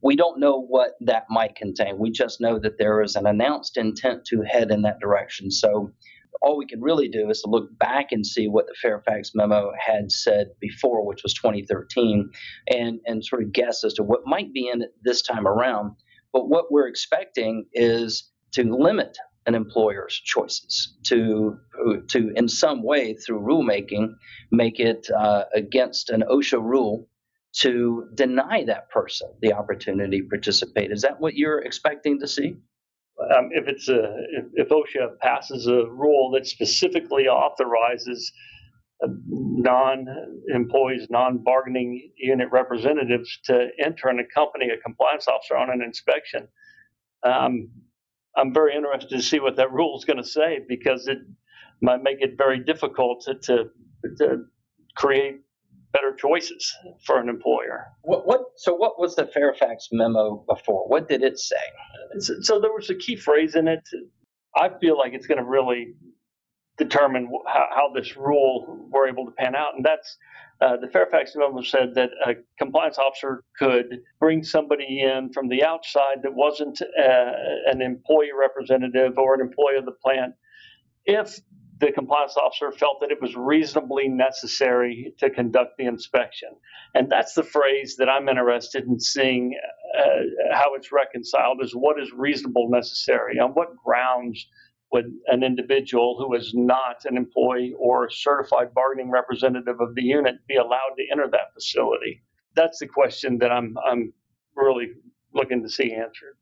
we 0.02 0.16
don't 0.16 0.38
know 0.40 0.60
what 0.60 0.92
that 1.00 1.24
might 1.30 1.56
contain. 1.56 1.98
We 1.98 2.10
just 2.10 2.40
know 2.40 2.58
that 2.58 2.78
there 2.78 3.00
is 3.02 3.16
an 3.16 3.26
announced 3.26 3.76
intent 3.76 4.24
to 4.26 4.42
head 4.42 4.70
in 4.70 4.82
that 4.82 5.00
direction. 5.00 5.50
So, 5.50 5.92
all 6.40 6.56
we 6.56 6.66
can 6.66 6.80
really 6.80 7.08
do 7.08 7.30
is 7.30 7.42
to 7.42 7.50
look 7.50 7.76
back 7.78 8.12
and 8.12 8.26
see 8.26 8.48
what 8.48 8.66
the 8.66 8.74
Fairfax 8.80 9.32
memo 9.34 9.72
had 9.78 10.10
said 10.12 10.48
before, 10.60 11.06
which 11.06 11.22
was 11.22 11.34
2013, 11.34 12.30
and 12.68 13.00
and 13.06 13.24
sort 13.24 13.42
of 13.42 13.52
guess 13.52 13.84
as 13.84 13.94
to 13.94 14.02
what 14.02 14.26
might 14.26 14.52
be 14.52 14.68
in 14.68 14.82
it 14.82 14.94
this 15.02 15.22
time 15.22 15.46
around. 15.46 15.92
But 16.32 16.48
what 16.48 16.70
we're 16.70 16.88
expecting 16.88 17.66
is 17.72 18.30
to 18.52 18.64
limit 18.64 19.16
an 19.46 19.54
employer's 19.54 20.14
choices 20.14 20.94
to 21.04 21.58
to 22.08 22.32
in 22.36 22.48
some 22.48 22.82
way 22.82 23.14
through 23.14 23.40
rulemaking 23.40 24.14
make 24.52 24.78
it 24.78 25.08
uh, 25.10 25.44
against 25.54 26.10
an 26.10 26.22
OSHA 26.30 26.62
rule 26.62 27.08
to 27.54 28.08
deny 28.14 28.64
that 28.64 28.90
person 28.90 29.30
the 29.40 29.54
opportunity 29.54 30.20
to 30.20 30.28
participate. 30.28 30.92
Is 30.92 31.02
that 31.02 31.20
what 31.20 31.34
you're 31.34 31.60
expecting 31.60 32.20
to 32.20 32.28
see? 32.28 32.56
Um, 33.20 33.50
if 33.52 33.66
it's 33.66 33.88
a 33.88 34.14
if, 34.30 34.44
if, 34.54 34.68
OSHA 34.68 35.18
passes 35.20 35.66
a 35.66 35.86
rule 35.86 36.30
that 36.32 36.46
specifically 36.46 37.26
authorizes 37.26 38.32
uh, 39.02 39.08
non-employees, 39.26 41.08
non-bargaining 41.10 42.12
unit 42.16 42.48
representatives 42.52 43.38
to 43.44 43.68
enter 43.84 44.08
and 44.08 44.20
accompany 44.20 44.70
a 44.70 44.76
compliance 44.78 45.26
officer 45.26 45.56
on 45.56 45.70
an 45.70 45.82
inspection, 45.82 46.46
um, 47.24 47.68
I'm 48.36 48.54
very 48.54 48.76
interested 48.76 49.10
to 49.10 49.22
see 49.22 49.40
what 49.40 49.56
that 49.56 49.72
rule 49.72 49.98
is 49.98 50.04
going 50.04 50.18
to 50.18 50.28
say 50.28 50.60
because 50.68 51.08
it 51.08 51.18
might 51.82 52.02
make 52.02 52.18
it 52.20 52.38
very 52.38 52.60
difficult 52.60 53.22
to, 53.22 53.34
to, 53.34 53.64
to 54.18 54.44
create 54.96 55.40
better 55.92 56.14
choices 56.14 56.74
for 57.04 57.18
an 57.20 57.28
employer. 57.28 57.86
What, 58.02 58.26
what, 58.26 58.40
so 58.56 58.74
what 58.74 58.98
was 58.98 59.16
the 59.16 59.26
Fairfax 59.26 59.88
memo 59.92 60.44
before? 60.48 60.86
What 60.88 61.08
did 61.08 61.22
it 61.22 61.38
say? 61.38 61.56
So, 62.18 62.34
so 62.40 62.60
there 62.60 62.72
was 62.72 62.90
a 62.90 62.94
key 62.94 63.16
phrase 63.16 63.54
in 63.54 63.68
it. 63.68 63.88
I 64.56 64.70
feel 64.80 64.98
like 64.98 65.12
it's 65.14 65.26
going 65.26 65.38
to 65.38 65.48
really 65.48 65.94
determine 66.76 67.28
how, 67.46 67.66
how 67.70 67.92
this 67.94 68.16
rule 68.16 68.86
were 68.90 69.08
able 69.08 69.24
to 69.26 69.32
pan 69.32 69.54
out, 69.56 69.74
and 69.76 69.84
that's 69.84 70.16
uh, 70.60 70.76
the 70.76 70.88
Fairfax 70.88 71.32
memo 71.36 71.62
said 71.62 71.94
that 71.94 72.10
a 72.26 72.34
compliance 72.58 72.98
officer 72.98 73.44
could 73.58 73.86
bring 74.18 74.42
somebody 74.42 75.02
in 75.02 75.32
from 75.32 75.48
the 75.48 75.64
outside 75.64 76.18
that 76.22 76.34
wasn't 76.34 76.80
uh, 76.82 77.32
an 77.66 77.80
employee 77.80 78.30
representative 78.38 79.18
or 79.18 79.34
an 79.34 79.40
employee 79.40 79.76
of 79.76 79.84
the 79.84 79.92
plant 80.04 80.34
if 81.08 81.40
the 81.80 81.92
compliance 81.92 82.36
officer 82.36 82.72
felt 82.72 83.00
that 83.00 83.10
it 83.10 83.20
was 83.20 83.36
reasonably 83.36 84.08
necessary 84.08 85.14
to 85.18 85.30
conduct 85.30 85.76
the 85.78 85.84
inspection. 85.84 86.48
And 86.94 87.10
that's 87.10 87.34
the 87.34 87.42
phrase 87.42 87.96
that 87.98 88.08
I'm 88.08 88.28
interested 88.28 88.84
in 88.84 88.98
seeing 88.98 89.54
uh, 89.96 90.54
how 90.54 90.74
it's 90.74 90.92
reconciled 90.92 91.62
is 91.62 91.72
what 91.72 92.00
is 92.00 92.10
reasonable 92.12 92.68
necessary? 92.70 93.38
On 93.38 93.50
what 93.50 93.76
grounds 93.84 94.46
would 94.92 95.12
an 95.26 95.42
individual 95.42 96.16
who 96.18 96.34
is 96.34 96.52
not 96.54 97.04
an 97.04 97.16
employee 97.16 97.74
or 97.78 98.10
certified 98.10 98.72
bargaining 98.74 99.10
representative 99.10 99.80
of 99.80 99.94
the 99.94 100.02
unit 100.02 100.36
be 100.48 100.56
allowed 100.56 100.94
to 100.96 101.04
enter 101.12 101.28
that 101.30 101.52
facility? 101.54 102.22
That's 102.54 102.78
the 102.78 102.86
question 102.86 103.38
that 103.38 103.52
I'm 103.52 103.76
I'm 103.86 104.12
really 104.56 104.92
looking 105.32 105.62
to 105.62 105.68
see 105.68 105.92
answered. 105.92 106.36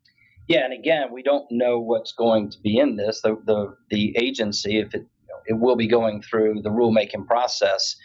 Yeah, 0.49 0.65
and 0.65 0.73
again, 0.73 1.09
we 1.13 1.25
don't 1.25 1.47
know 1.51 1.81
what's 1.81 2.13
going 2.13 2.51
to 2.51 2.61
be 2.61 2.79
in 2.79 2.97
this. 2.97 3.21
The 3.21 3.37
the, 3.45 3.77
the 3.91 4.17
agency, 4.17 4.79
if 4.79 4.95
it 4.95 5.07
it 5.47 5.59
will 5.59 5.77
be 5.77 5.89
going 5.89 6.23
through 6.23 6.63
the 6.63 6.71
rulemaking 6.71 7.27
process, 7.27 7.97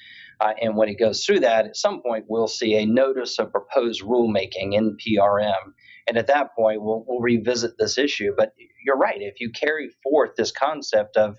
uh, 0.41 0.53
and 0.59 0.75
when 0.75 0.89
it 0.89 0.99
goes 0.99 1.23
through 1.23 1.41
that, 1.41 1.65
at 1.65 1.77
some 1.77 2.01
point 2.01 2.25
we'll 2.27 2.47
see 2.47 2.75
a 2.75 2.85
notice 2.85 3.37
of 3.37 3.51
proposed 3.51 4.01
rulemaking 4.01 4.73
NPRM, 4.73 5.73
and 6.07 6.17
at 6.17 6.27
that 6.27 6.55
point 6.55 6.81
we'll 6.81 7.05
we'll 7.07 7.19
revisit 7.19 7.77
this 7.77 7.97
issue. 7.97 8.33
But 8.35 8.53
you're 8.85 8.97
right. 8.97 9.21
If 9.21 9.39
you 9.39 9.51
carry 9.51 9.91
forth 10.03 10.31
this 10.35 10.51
concept 10.51 11.15
of 11.15 11.37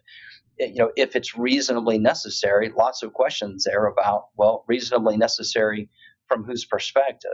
eh, 0.61 0.67
you 0.67 0.79
know 0.79 0.93
if 0.97 1.17
it's 1.17 1.37
reasonably 1.37 1.99
necessary, 1.99 2.73
lots 2.77 3.03
of 3.03 3.13
questions 3.13 3.65
there 3.65 3.87
about 3.87 4.27
well, 4.37 4.65
reasonably 4.69 5.17
necessary 5.17 5.89
from 6.29 6.45
whose 6.45 6.65
perspective. 6.65 7.31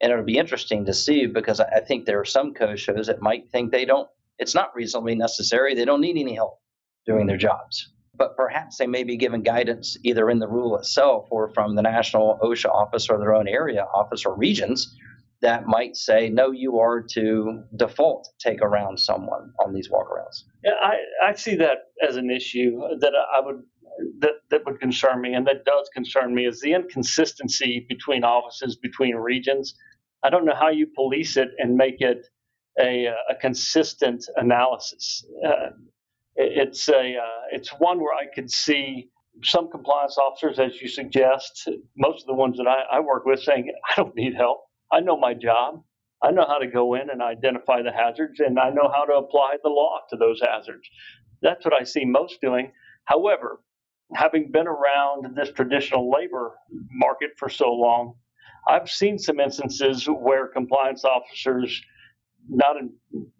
And 0.00 0.12
it'll 0.12 0.24
be 0.24 0.38
interesting 0.38 0.86
to 0.86 0.94
see 0.94 1.26
because 1.26 1.60
I 1.60 1.80
think 1.80 2.06
there 2.06 2.20
are 2.20 2.24
some 2.24 2.54
co-shows 2.54 3.08
that 3.08 3.20
might 3.20 3.50
think 3.50 3.70
they 3.70 3.84
don't. 3.84 4.08
It's 4.38 4.54
not 4.54 4.74
reasonably 4.74 5.14
necessary. 5.14 5.74
They 5.74 5.84
don't 5.84 6.00
need 6.00 6.16
any 6.16 6.34
help 6.36 6.58
doing 7.04 7.26
their 7.26 7.36
jobs. 7.36 7.92
But 8.20 8.36
perhaps 8.36 8.76
they 8.76 8.86
may 8.86 9.02
be 9.02 9.16
given 9.16 9.42
guidance 9.42 9.96
either 10.04 10.28
in 10.28 10.40
the 10.40 10.46
rule 10.46 10.76
itself 10.76 11.26
or 11.30 11.48
from 11.54 11.74
the 11.74 11.80
national 11.80 12.38
OSHA 12.42 12.68
office 12.68 13.08
or 13.08 13.18
their 13.18 13.34
own 13.34 13.48
area 13.48 13.86
office 13.94 14.26
or 14.26 14.36
regions 14.36 14.94
that 15.40 15.66
might 15.66 15.96
say, 15.96 16.28
no, 16.28 16.50
you 16.50 16.78
are 16.78 17.00
to 17.00 17.62
default 17.76 18.28
take 18.38 18.60
around 18.60 19.00
someone 19.00 19.54
on 19.64 19.72
these 19.72 19.88
walkarounds. 19.88 20.44
Yeah, 20.62 20.72
I, 20.82 20.96
I 21.28 21.34
see 21.34 21.56
that 21.56 21.78
as 22.06 22.16
an 22.16 22.30
issue 22.30 22.78
that 23.00 23.12
I 23.34 23.40
would 23.40 23.62
that, 24.18 24.34
that 24.50 24.66
would 24.66 24.80
concern 24.80 25.22
me 25.22 25.32
and 25.32 25.46
that 25.46 25.64
does 25.64 25.88
concern 25.94 26.34
me 26.34 26.46
is 26.46 26.60
the 26.60 26.74
inconsistency 26.74 27.86
between 27.88 28.22
offices, 28.22 28.76
between 28.76 29.16
regions. 29.16 29.74
I 30.22 30.28
don't 30.28 30.44
know 30.44 30.54
how 30.54 30.68
you 30.68 30.88
police 30.94 31.38
it 31.38 31.48
and 31.58 31.74
make 31.74 32.00
it 32.00 32.26
a, 32.78 33.06
a 33.30 33.34
consistent 33.40 34.26
analysis. 34.36 35.24
Uh, 35.46 35.70
it's 36.40 36.88
a 36.88 37.16
uh, 37.16 37.42
it's 37.52 37.70
one 37.78 37.98
where 38.00 38.14
I 38.14 38.26
could 38.34 38.50
see 38.50 39.10
some 39.44 39.70
compliance 39.70 40.18
officers, 40.18 40.58
as 40.58 40.80
you 40.80 40.88
suggest, 40.88 41.68
most 41.96 42.22
of 42.22 42.26
the 42.26 42.34
ones 42.34 42.56
that 42.58 42.66
I, 42.66 42.98
I 42.98 43.00
work 43.00 43.24
with, 43.24 43.40
saying, 43.42 43.72
I 43.90 43.94
don't 43.96 44.14
need 44.16 44.34
help. 44.34 44.60
I 44.92 45.00
know 45.00 45.16
my 45.18 45.34
job. 45.34 45.82
I 46.22 46.30
know 46.32 46.44
how 46.46 46.58
to 46.58 46.66
go 46.66 46.94
in 46.94 47.08
and 47.10 47.22
identify 47.22 47.82
the 47.82 47.92
hazards, 47.92 48.40
and 48.40 48.58
I 48.58 48.70
know 48.70 48.90
how 48.92 49.04
to 49.06 49.14
apply 49.14 49.56
the 49.62 49.70
law 49.70 50.00
to 50.10 50.16
those 50.16 50.40
hazards. 50.40 50.88
That's 51.42 51.64
what 51.64 51.74
I 51.80 51.84
see 51.84 52.04
most 52.04 52.40
doing. 52.42 52.72
However, 53.06 53.62
having 54.14 54.50
been 54.52 54.66
around 54.66 55.34
this 55.36 55.50
traditional 55.52 56.10
labor 56.10 56.56
market 56.92 57.30
for 57.38 57.48
so 57.48 57.70
long, 57.72 58.14
I've 58.68 58.90
seen 58.90 59.18
some 59.18 59.40
instances 59.40 60.06
where 60.06 60.48
compliance 60.48 61.04
officers, 61.04 61.80
not 62.50 62.76
in 62.78 62.92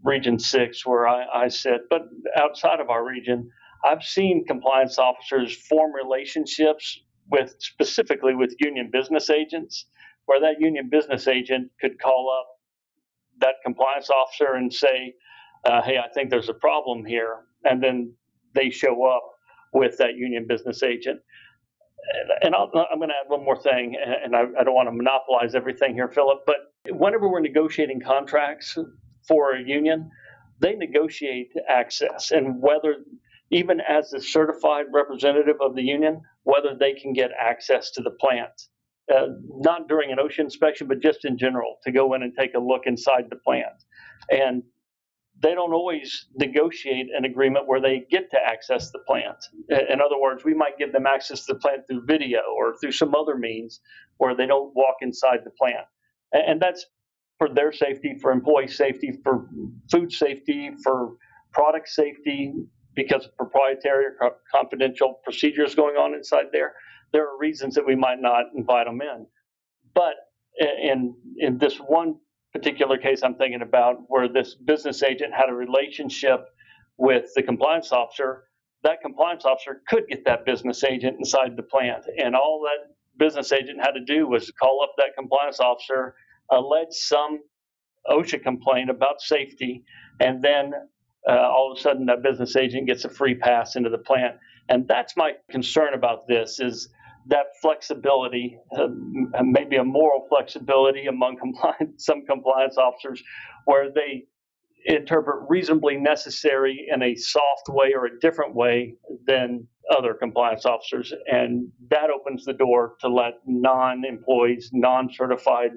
Region 0.04 0.38
6 0.38 0.86
where 0.86 1.08
I, 1.08 1.26
I 1.44 1.48
sit, 1.48 1.82
but 1.90 2.02
outside 2.36 2.80
of 2.80 2.90
our 2.90 3.06
region, 3.06 3.50
I've 3.84 4.04
seen 4.04 4.46
compliance 4.46 4.98
officers 4.98 5.56
form 5.68 5.92
relationships 5.94 7.00
with 7.30 7.56
specifically 7.60 8.36
with 8.36 8.54
union 8.60 8.90
business 8.92 9.30
agents, 9.30 9.86
where 10.26 10.40
that 10.40 10.60
union 10.60 10.90
business 10.90 11.28
agent 11.28 11.70
could 11.80 12.00
call 12.00 12.30
up 12.40 12.48
that 13.40 13.56
compliance 13.64 14.10
officer 14.10 14.54
and 14.54 14.72
say, 14.72 15.14
uh, 15.66 15.82
"Hey, 15.82 15.98
I 15.98 16.08
think 16.14 16.30
there's 16.30 16.48
a 16.50 16.54
problem 16.54 17.04
here," 17.04 17.46
and 17.64 17.82
then 17.82 18.14
they 18.54 18.70
show 18.70 19.04
up 19.04 19.24
with 19.74 19.98
that 19.98 20.16
union 20.16 20.46
business 20.48 20.82
agent. 20.82 21.20
And 22.42 22.54
i 22.54 22.62
am 22.64 22.70
going 22.98 23.08
to 23.10 23.14
add 23.16 23.28
one 23.28 23.44
more 23.44 23.56
thing, 23.60 23.96
and 24.24 24.36
I, 24.36 24.42
I 24.60 24.64
don't 24.64 24.74
want 24.74 24.88
to 24.88 24.92
monopolize 24.92 25.54
everything 25.54 25.94
here, 25.94 26.08
Philip, 26.08 26.44
but 26.46 26.69
whenever 26.88 27.28
we're 27.28 27.40
negotiating 27.40 28.00
contracts 28.00 28.76
for 29.26 29.54
a 29.54 29.62
union, 29.62 30.10
they 30.60 30.74
negotiate 30.74 31.52
access 31.68 32.30
and 32.30 32.60
whether 32.60 32.96
even 33.50 33.80
as 33.80 34.12
a 34.12 34.20
certified 34.20 34.86
representative 34.92 35.56
of 35.60 35.74
the 35.74 35.82
union, 35.82 36.20
whether 36.44 36.76
they 36.78 36.92
can 36.92 37.12
get 37.12 37.30
access 37.38 37.90
to 37.90 38.02
the 38.02 38.10
plant. 38.12 38.52
Uh, 39.12 39.26
not 39.58 39.88
during 39.88 40.12
an 40.12 40.18
OSHA 40.18 40.38
inspection, 40.38 40.86
but 40.86 41.00
just 41.00 41.24
in 41.24 41.36
general, 41.36 41.76
to 41.82 41.90
go 41.90 42.14
in 42.14 42.22
and 42.22 42.32
take 42.38 42.54
a 42.54 42.60
look 42.60 42.82
inside 42.86 43.24
the 43.28 43.36
plant. 43.44 43.72
And 44.30 44.62
they 45.42 45.54
don't 45.54 45.72
always 45.72 46.26
negotiate 46.36 47.08
an 47.16 47.24
agreement 47.24 47.66
where 47.66 47.80
they 47.80 48.06
get 48.08 48.30
to 48.30 48.38
access 48.38 48.92
the 48.92 49.00
plant. 49.00 49.36
In 49.68 50.00
other 50.00 50.20
words, 50.20 50.44
we 50.44 50.54
might 50.54 50.78
give 50.78 50.92
them 50.92 51.06
access 51.06 51.44
to 51.46 51.54
the 51.54 51.58
plant 51.58 51.80
through 51.88 52.04
video 52.06 52.38
or 52.56 52.76
through 52.80 52.92
some 52.92 53.14
other 53.16 53.36
means 53.36 53.80
where 54.18 54.36
they 54.36 54.46
don't 54.46 54.72
walk 54.76 54.96
inside 55.00 55.40
the 55.42 55.50
plant. 55.50 55.86
And 56.32 56.60
that's 56.60 56.86
for 57.38 57.48
their 57.48 57.72
safety, 57.72 58.16
for 58.20 58.30
employee 58.30 58.68
safety, 58.68 59.12
for 59.22 59.48
food 59.90 60.12
safety, 60.12 60.70
for 60.82 61.14
product 61.52 61.88
safety, 61.88 62.52
because 62.94 63.26
of 63.26 63.36
proprietary 63.36 64.06
or 64.20 64.36
confidential 64.54 65.20
procedures 65.24 65.74
going 65.74 65.96
on 65.96 66.14
inside 66.14 66.46
there, 66.52 66.74
there 67.12 67.28
are 67.28 67.38
reasons 67.38 67.74
that 67.74 67.86
we 67.86 67.96
might 67.96 68.20
not 68.20 68.46
invite 68.54 68.86
them 68.86 69.00
in. 69.00 69.26
But 69.94 70.14
in 70.60 71.14
in 71.38 71.58
this 71.58 71.76
one 71.78 72.16
particular 72.52 72.98
case 72.98 73.22
I'm 73.22 73.36
thinking 73.36 73.62
about, 73.62 73.98
where 74.08 74.28
this 74.28 74.54
business 74.54 75.02
agent 75.02 75.32
had 75.32 75.48
a 75.48 75.54
relationship 75.54 76.46
with 76.98 77.30
the 77.34 77.42
compliance 77.42 77.92
officer, 77.92 78.44
that 78.82 79.00
compliance 79.00 79.44
officer 79.44 79.82
could 79.88 80.06
get 80.08 80.24
that 80.24 80.44
business 80.44 80.84
agent 80.84 81.16
inside 81.18 81.56
the 81.56 81.62
plant, 81.62 82.04
and 82.22 82.34
all 82.36 82.62
that 82.64 82.94
business 83.20 83.52
agent 83.52 83.78
had 83.80 83.92
to 83.92 84.04
do 84.04 84.26
was 84.26 84.50
call 84.60 84.82
up 84.82 84.94
that 84.96 85.10
compliance 85.16 85.60
officer, 85.60 86.14
allege 86.50 86.92
some 86.92 87.38
OSHA 88.10 88.42
complaint 88.42 88.90
about 88.90 89.20
safety, 89.20 89.84
and 90.18 90.42
then 90.42 90.72
uh, 91.28 91.32
all 91.32 91.70
of 91.70 91.78
a 91.78 91.80
sudden 91.80 92.06
that 92.06 92.22
business 92.22 92.56
agent 92.56 92.88
gets 92.88 93.04
a 93.04 93.10
free 93.10 93.36
pass 93.36 93.76
into 93.76 93.90
the 93.90 93.98
plant. 93.98 94.36
And 94.68 94.88
that's 94.88 95.16
my 95.16 95.32
concern 95.50 95.94
about 95.94 96.26
this 96.26 96.58
is 96.58 96.88
that 97.26 97.46
flexibility, 97.60 98.58
uh, 98.76 98.88
maybe 99.44 99.76
a 99.76 99.84
moral 99.84 100.26
flexibility 100.28 101.06
among 101.06 101.36
compliance, 101.44 102.06
some 102.06 102.24
compliance 102.26 102.78
officers, 102.78 103.22
where 103.66 103.92
they 103.92 104.24
interpret 104.84 105.44
reasonably 105.48 105.96
necessary 105.96 106.88
in 106.92 107.02
a 107.02 107.14
soft 107.14 107.68
way 107.68 107.92
or 107.94 108.06
a 108.06 108.20
different 108.20 108.54
way 108.54 108.94
than 109.26 109.66
other 109.96 110.14
compliance 110.14 110.64
officers. 110.64 111.12
And 111.26 111.68
that 111.90 112.10
opens 112.10 112.44
the 112.44 112.52
door 112.52 112.94
to 113.00 113.08
let 113.08 113.34
non 113.46 114.04
employees, 114.04 114.70
non 114.72 115.10
certified 115.12 115.70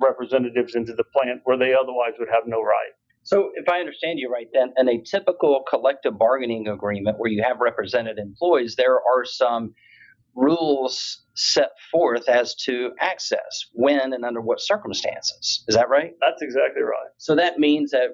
representatives 0.00 0.74
into 0.74 0.94
the 0.94 1.04
plant 1.04 1.40
where 1.44 1.58
they 1.58 1.74
otherwise 1.74 2.12
would 2.18 2.28
have 2.32 2.44
no 2.46 2.62
right. 2.62 2.92
So, 3.24 3.50
if 3.54 3.68
I 3.68 3.80
understand 3.80 4.18
you 4.18 4.30
right, 4.32 4.46
then 4.54 4.72
in 4.78 4.88
a 4.88 5.02
typical 5.02 5.62
collective 5.68 6.18
bargaining 6.18 6.68
agreement 6.68 7.18
where 7.18 7.30
you 7.30 7.42
have 7.42 7.58
represented 7.60 8.18
employees, 8.18 8.76
there 8.76 8.94
are 8.96 9.24
some 9.24 9.74
rules 10.34 11.26
set 11.34 11.70
forth 11.90 12.28
as 12.28 12.54
to 12.54 12.92
access 13.00 13.66
when 13.72 14.12
and 14.12 14.24
under 14.24 14.40
what 14.40 14.60
circumstances. 14.60 15.64
Is 15.68 15.74
that 15.74 15.88
right? 15.88 16.12
That's 16.20 16.42
exactly 16.42 16.82
right. 16.82 17.10
So 17.18 17.34
that 17.34 17.58
means 17.58 17.90
that 17.90 18.10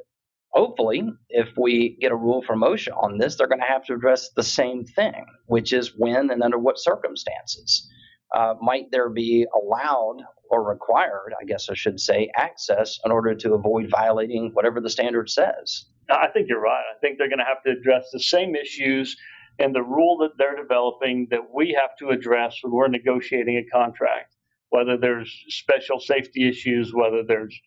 hopefully, 0.55 1.03
if 1.29 1.49
we 1.57 1.99
get 2.01 2.13
a 2.13 2.17
rule 2.17 2.43
from 2.43 2.63
OSHA 2.63 2.97
on 3.03 3.19
this, 3.19 3.37
they're 3.37 3.49
going 3.49 3.61
to 3.61 3.67
have 3.67 3.85
to 3.87 3.95
address 3.95 4.31
the 4.37 4.43
same 4.43 4.85
thing, 4.85 5.27
which 5.47 5.73
is 5.73 5.93
when 5.97 6.31
and 6.31 6.43
under 6.43 6.59
what 6.59 6.79
circumstances. 6.79 7.91
Uh, 8.35 8.55
might 8.61 8.91
there 8.91 9.11
be 9.11 9.47
allowed 9.55 10.19
or 10.51 10.69
required, 10.69 11.35
I 11.41 11.45
guess 11.45 11.69
I 11.69 11.75
should 11.75 12.01
say, 12.01 12.31
access 12.37 12.99
in 13.05 13.13
order 13.13 13.35
to 13.35 13.55
avoid 13.55 13.91
violating 13.91 14.51
whatever 14.55 14.81
the 14.81 14.91
standard 14.91 15.29
says. 15.31 15.87
I 16.11 16.29
think 16.29 16.49
you're 16.49 16.61
right. 16.61 16.85
I 16.95 16.99
think 17.01 17.19
they're 17.19 17.29
going 17.29 17.39
to 17.39 17.45
have 17.45 17.63
to 17.65 17.71
address 17.71 18.11
the 18.13 18.21
same 18.21 18.55
issues 18.55 19.17
and 19.59 19.75
the 19.75 19.83
rule 19.83 20.19
that 20.19 20.37
they're 20.37 20.57
developing 20.57 21.29
that 21.31 21.53
we 21.55 21.77
have 21.81 21.97
to 21.99 22.11
address 22.11 22.57
when 22.63 22.73
we're 22.73 22.89
negotiating 22.89 23.57
a 23.57 23.71
contract, 23.71 24.35
whether 24.71 24.97
there's 24.97 25.33
special 25.49 26.01
safety 26.01 26.49
issues, 26.49 26.93
whether 26.93 27.23
there's 27.23 27.59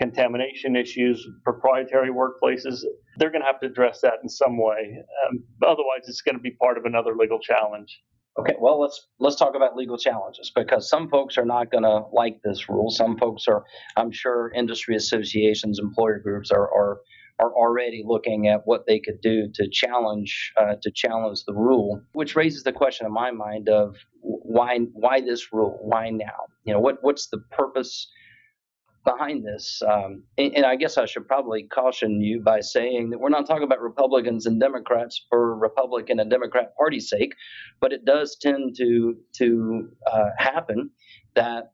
contamination 0.00 0.76
issues, 0.76 1.26
proprietary 1.44 2.10
workplaces, 2.10 2.80
they're 3.18 3.30
going 3.30 3.42
to 3.42 3.46
have 3.46 3.60
to 3.60 3.66
address 3.66 4.00
that 4.00 4.14
in 4.22 4.28
some 4.28 4.56
way. 4.56 4.96
Um, 5.28 5.44
otherwise, 5.62 6.08
it's 6.08 6.22
going 6.22 6.36
to 6.36 6.40
be 6.42 6.52
part 6.52 6.78
of 6.78 6.84
another 6.86 7.14
legal 7.16 7.38
challenge. 7.38 8.00
Okay, 8.38 8.54
well 8.60 8.80
let's 8.80 9.08
let's 9.18 9.36
talk 9.36 9.54
about 9.56 9.76
legal 9.76 9.98
challenges 9.98 10.52
because 10.54 10.88
some 10.88 11.10
folks 11.10 11.36
are 11.36 11.44
not 11.44 11.70
going 11.70 11.82
to 11.82 12.04
like 12.12 12.40
this 12.44 12.68
rule. 12.68 12.88
Some 12.88 13.18
folks 13.18 13.46
are, 13.48 13.64
I'm 13.96 14.12
sure, 14.12 14.52
industry 14.54 14.94
associations, 14.96 15.78
employer 15.80 16.20
groups 16.20 16.50
are 16.52 16.62
are, 16.72 17.00
are 17.40 17.52
already 17.52 18.02
looking 18.06 18.46
at 18.46 18.60
what 18.66 18.86
they 18.86 19.00
could 19.00 19.20
do 19.20 19.48
to 19.54 19.68
challenge 19.70 20.52
uh, 20.58 20.76
to 20.80 20.90
challenge 20.92 21.44
the 21.44 21.52
rule, 21.52 22.00
which 22.12 22.36
raises 22.36 22.62
the 22.62 22.72
question 22.72 23.04
in 23.04 23.12
my 23.12 23.32
mind 23.32 23.68
of 23.68 23.96
why 24.20 24.78
why 24.92 25.20
this 25.20 25.52
rule? 25.52 25.78
Why 25.82 26.10
now? 26.10 26.46
You 26.64 26.72
know, 26.72 26.80
what 26.80 26.98
what's 27.02 27.26
the 27.26 27.38
purpose? 27.50 28.08
Behind 29.04 29.44
this. 29.44 29.82
Um, 29.86 30.22
and, 30.36 30.54
and, 30.56 30.66
I 30.66 30.76
guess 30.76 30.98
I 30.98 31.06
should 31.06 31.26
probably 31.26 31.62
caution 31.64 32.20
you 32.20 32.40
by 32.40 32.60
saying 32.60 33.10
that 33.10 33.18
we're 33.18 33.30
not 33.30 33.46
talking 33.46 33.62
about 33.62 33.80
Republicans 33.80 34.46
and 34.46 34.60
Democrats 34.60 35.24
for 35.30 35.56
Republican 35.56 36.20
and 36.20 36.30
Democrat 36.30 36.76
Party 36.76 37.00
sake, 37.00 37.34
but 37.80 37.92
it 37.92 38.04
does 38.04 38.36
tend 38.40 38.76
to 38.76 39.16
to 39.36 39.88
uh, 40.06 40.30
happen 40.36 40.90
that 41.34 41.72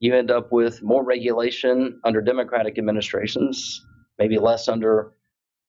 you 0.00 0.14
end 0.14 0.30
up 0.30 0.50
with 0.52 0.82
more 0.82 1.04
regulation 1.04 2.00
under 2.04 2.20
Democratic 2.20 2.78
administrations, 2.78 3.84
maybe 4.18 4.38
less 4.38 4.68
under 4.68 5.12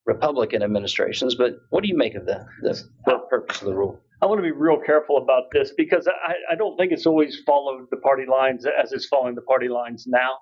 Republican 0.06 0.62
administrations. 0.62 1.34
But 1.34 1.58
what 1.70 1.82
do 1.82 1.88
you 1.88 1.96
make 1.96 2.14
of 2.14 2.26
the, 2.26 2.44
the 2.62 2.82
purpose 3.30 3.60
of 3.60 3.68
the 3.68 3.74
rule? 3.74 4.00
I 4.20 4.26
want 4.26 4.38
to 4.38 4.42
be 4.42 4.52
real 4.52 4.78
careful 4.78 5.18
about 5.18 5.44
this 5.52 5.72
because 5.76 6.06
I, 6.06 6.34
I 6.52 6.54
don't 6.54 6.76
think 6.76 6.92
it's 6.92 7.06
always 7.06 7.40
followed 7.44 7.86
the 7.90 7.96
party 7.98 8.24
lines 8.30 8.64
as 8.66 8.92
it's 8.92 9.06
following 9.06 9.34
the 9.34 9.42
party 9.42 9.68
lines 9.68 10.06
now. 10.06 10.38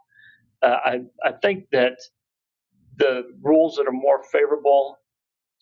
Uh, 0.62 0.76
I, 0.84 1.00
I 1.24 1.32
think 1.42 1.66
that 1.72 1.98
the 2.96 3.22
rules 3.42 3.76
that 3.76 3.86
are 3.86 3.92
more 3.92 4.22
favorable 4.30 4.98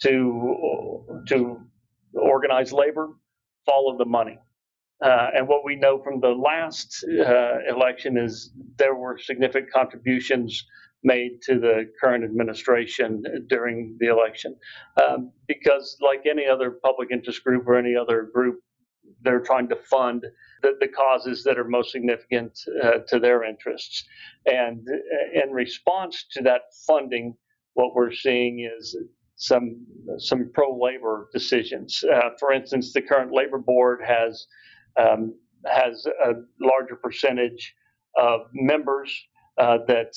to 0.03 1.23
to 1.29 1.61
organized 2.15 2.73
labor 2.73 3.09
follow 3.67 3.97
the 3.97 4.05
money. 4.05 4.39
Uh, 5.05 5.29
and 5.37 5.47
what 5.47 5.65
we 5.65 5.77
know 5.77 6.03
from 6.03 6.21
the 6.21 6.29
last 6.29 7.05
uh, 7.05 7.59
election 7.69 8.17
is 8.17 8.51
there 8.79 8.97
were 8.97 9.17
significant 9.19 9.71
contributions 9.73 10.65
made 11.05 11.41
to 11.43 11.61
the 11.61 11.85
current 12.01 12.25
administration 12.25 13.23
during 13.49 13.97
the 14.01 14.09
election. 14.09 14.57
Um, 15.01 15.31
because, 15.47 15.97
like 16.01 16.23
any 16.29 16.47
other 16.47 16.73
public 16.83 17.11
interest 17.13 17.45
group 17.45 17.69
or 17.69 17.79
any 17.79 17.95
other 17.95 18.29
group, 18.35 18.57
they're 19.23 19.41
trying 19.41 19.69
to 19.69 19.77
fund 19.77 20.25
the, 20.63 20.73
the 20.81 20.89
causes 20.89 21.45
that 21.45 21.59
are 21.59 21.65
most 21.65 21.93
significant 21.93 22.59
uh, 22.83 22.99
to 23.09 23.19
their 23.19 23.45
interests. 23.45 24.05
And 24.47 24.87
in 25.35 25.51
response 25.51 26.25
to 26.33 26.43
that 26.43 26.63
funding, 26.87 27.35
what 27.75 27.95
we're 27.95 28.13
seeing 28.13 28.69
is 28.79 28.97
some 29.37 29.87
some 30.19 30.51
pro-labor 30.53 31.29
decisions. 31.33 32.03
Uh, 32.03 32.31
for 32.41 32.53
instance, 32.53 32.93
the 32.93 33.03
current 33.03 33.33
labor 33.33 33.59
board 33.59 34.01
has 34.05 34.47
um, 34.97 35.35
has 35.67 36.07
a 36.07 36.33
larger 36.61 36.97
percentage 36.97 37.75
of 38.17 38.41
members 38.53 39.11
uh, 39.59 39.79
that 39.87 40.13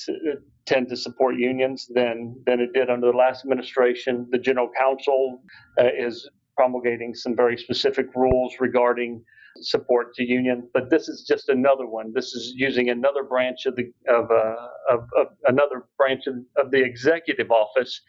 tend 0.66 0.88
to 0.88 0.96
support 0.96 1.36
unions 1.36 1.88
than 1.94 2.34
than 2.46 2.60
it 2.60 2.72
did 2.72 2.90
under 2.90 3.10
the 3.10 3.16
last 3.16 3.44
administration. 3.44 4.26
The 4.30 4.38
general 4.38 4.70
counsel 4.78 5.42
uh, 5.78 5.88
is 5.96 6.28
promulgating 6.56 7.14
some 7.14 7.34
very 7.36 7.56
specific 7.56 8.06
rules 8.14 8.54
regarding 8.60 9.24
support 9.60 10.14
to 10.14 10.24
union. 10.24 10.68
But 10.72 10.90
this 10.90 11.08
is 11.08 11.24
just 11.28 11.48
another 11.48 11.86
one. 11.86 12.12
This 12.14 12.32
is 12.32 12.54
using 12.56 12.88
another 12.88 13.22
branch 13.22 13.66
of 13.66 13.76
the 13.76 13.92
of, 14.08 14.30
uh, 14.30 14.68
of, 14.90 15.08
of 15.16 15.26
another 15.46 15.86
branch 15.98 16.26
of, 16.26 16.36
of, 16.56 16.70
the 16.70 16.82
executive 16.82 17.50
office 17.50 18.00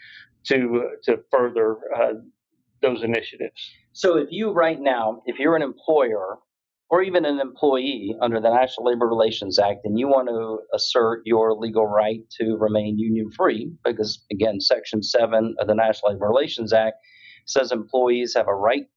to 0.46 0.90
to 1.04 1.18
further 1.32 1.78
uh, 1.96 2.14
those 2.82 3.04
initiatives. 3.04 3.72
So 3.94 4.18
if 4.18 4.28
you 4.32 4.52
right 4.52 4.80
now, 4.80 5.22
if 5.26 5.40
you're 5.40 5.56
an 5.56 5.62
employer 5.62 6.38
or 6.90 7.02
even 7.02 7.26
an 7.26 7.40
employee 7.40 8.16
under 8.22 8.40
the 8.40 8.54
National 8.54 8.88
Labor 8.88 9.08
Relations 9.08 9.58
Act 9.58 9.80
and 9.86 9.98
you 9.98 10.08
want 10.08 10.28
to 10.28 10.60
assert 10.76 11.22
your 11.26 11.54
legal 11.54 11.88
right 11.88 12.20
to 12.40 12.56
remain 12.58 13.00
union 13.00 13.32
free, 13.32 13.72
because 13.84 14.24
again, 14.32 14.60
Section 14.60 15.02
7 15.02 15.56
of 15.60 15.68
the 15.68 15.74
National 15.74 16.12
Labor 16.12 16.28
Relations 16.28 16.72
Act 16.72 16.98
says 17.46 17.72
employees 17.72 18.34
have 18.36 18.48
a 18.48 18.56
right 18.56 18.88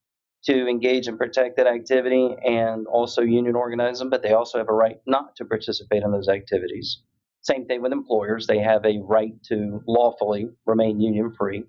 to 0.45 0.69
engage 0.69 1.09
in 1.09 1.19
protected 1.19 1.67
activity 1.67 2.37
and 2.45 2.87
also 2.87 3.23
union 3.23 3.57
organizing, 3.57 4.11
but 4.11 4.23
they 4.23 4.33
also 4.33 4.59
have 4.59 4.69
a 4.69 4.73
right 4.73 5.01
not 5.07 5.35
to 5.37 5.45
participate 5.45 6.03
in 6.03 6.13
those 6.13 6.29
activities. 6.29 7.01
Same 7.43 7.67
thing 7.67 7.83
with 7.83 7.93
employers, 7.93 8.47
they 8.47 8.59
have 8.59 8.85
a 8.85 9.01
right 9.05 9.33
to 9.45 9.83
lawfully 9.87 10.49
remain 10.65 11.01
union 11.01 11.33
free. 11.37 11.65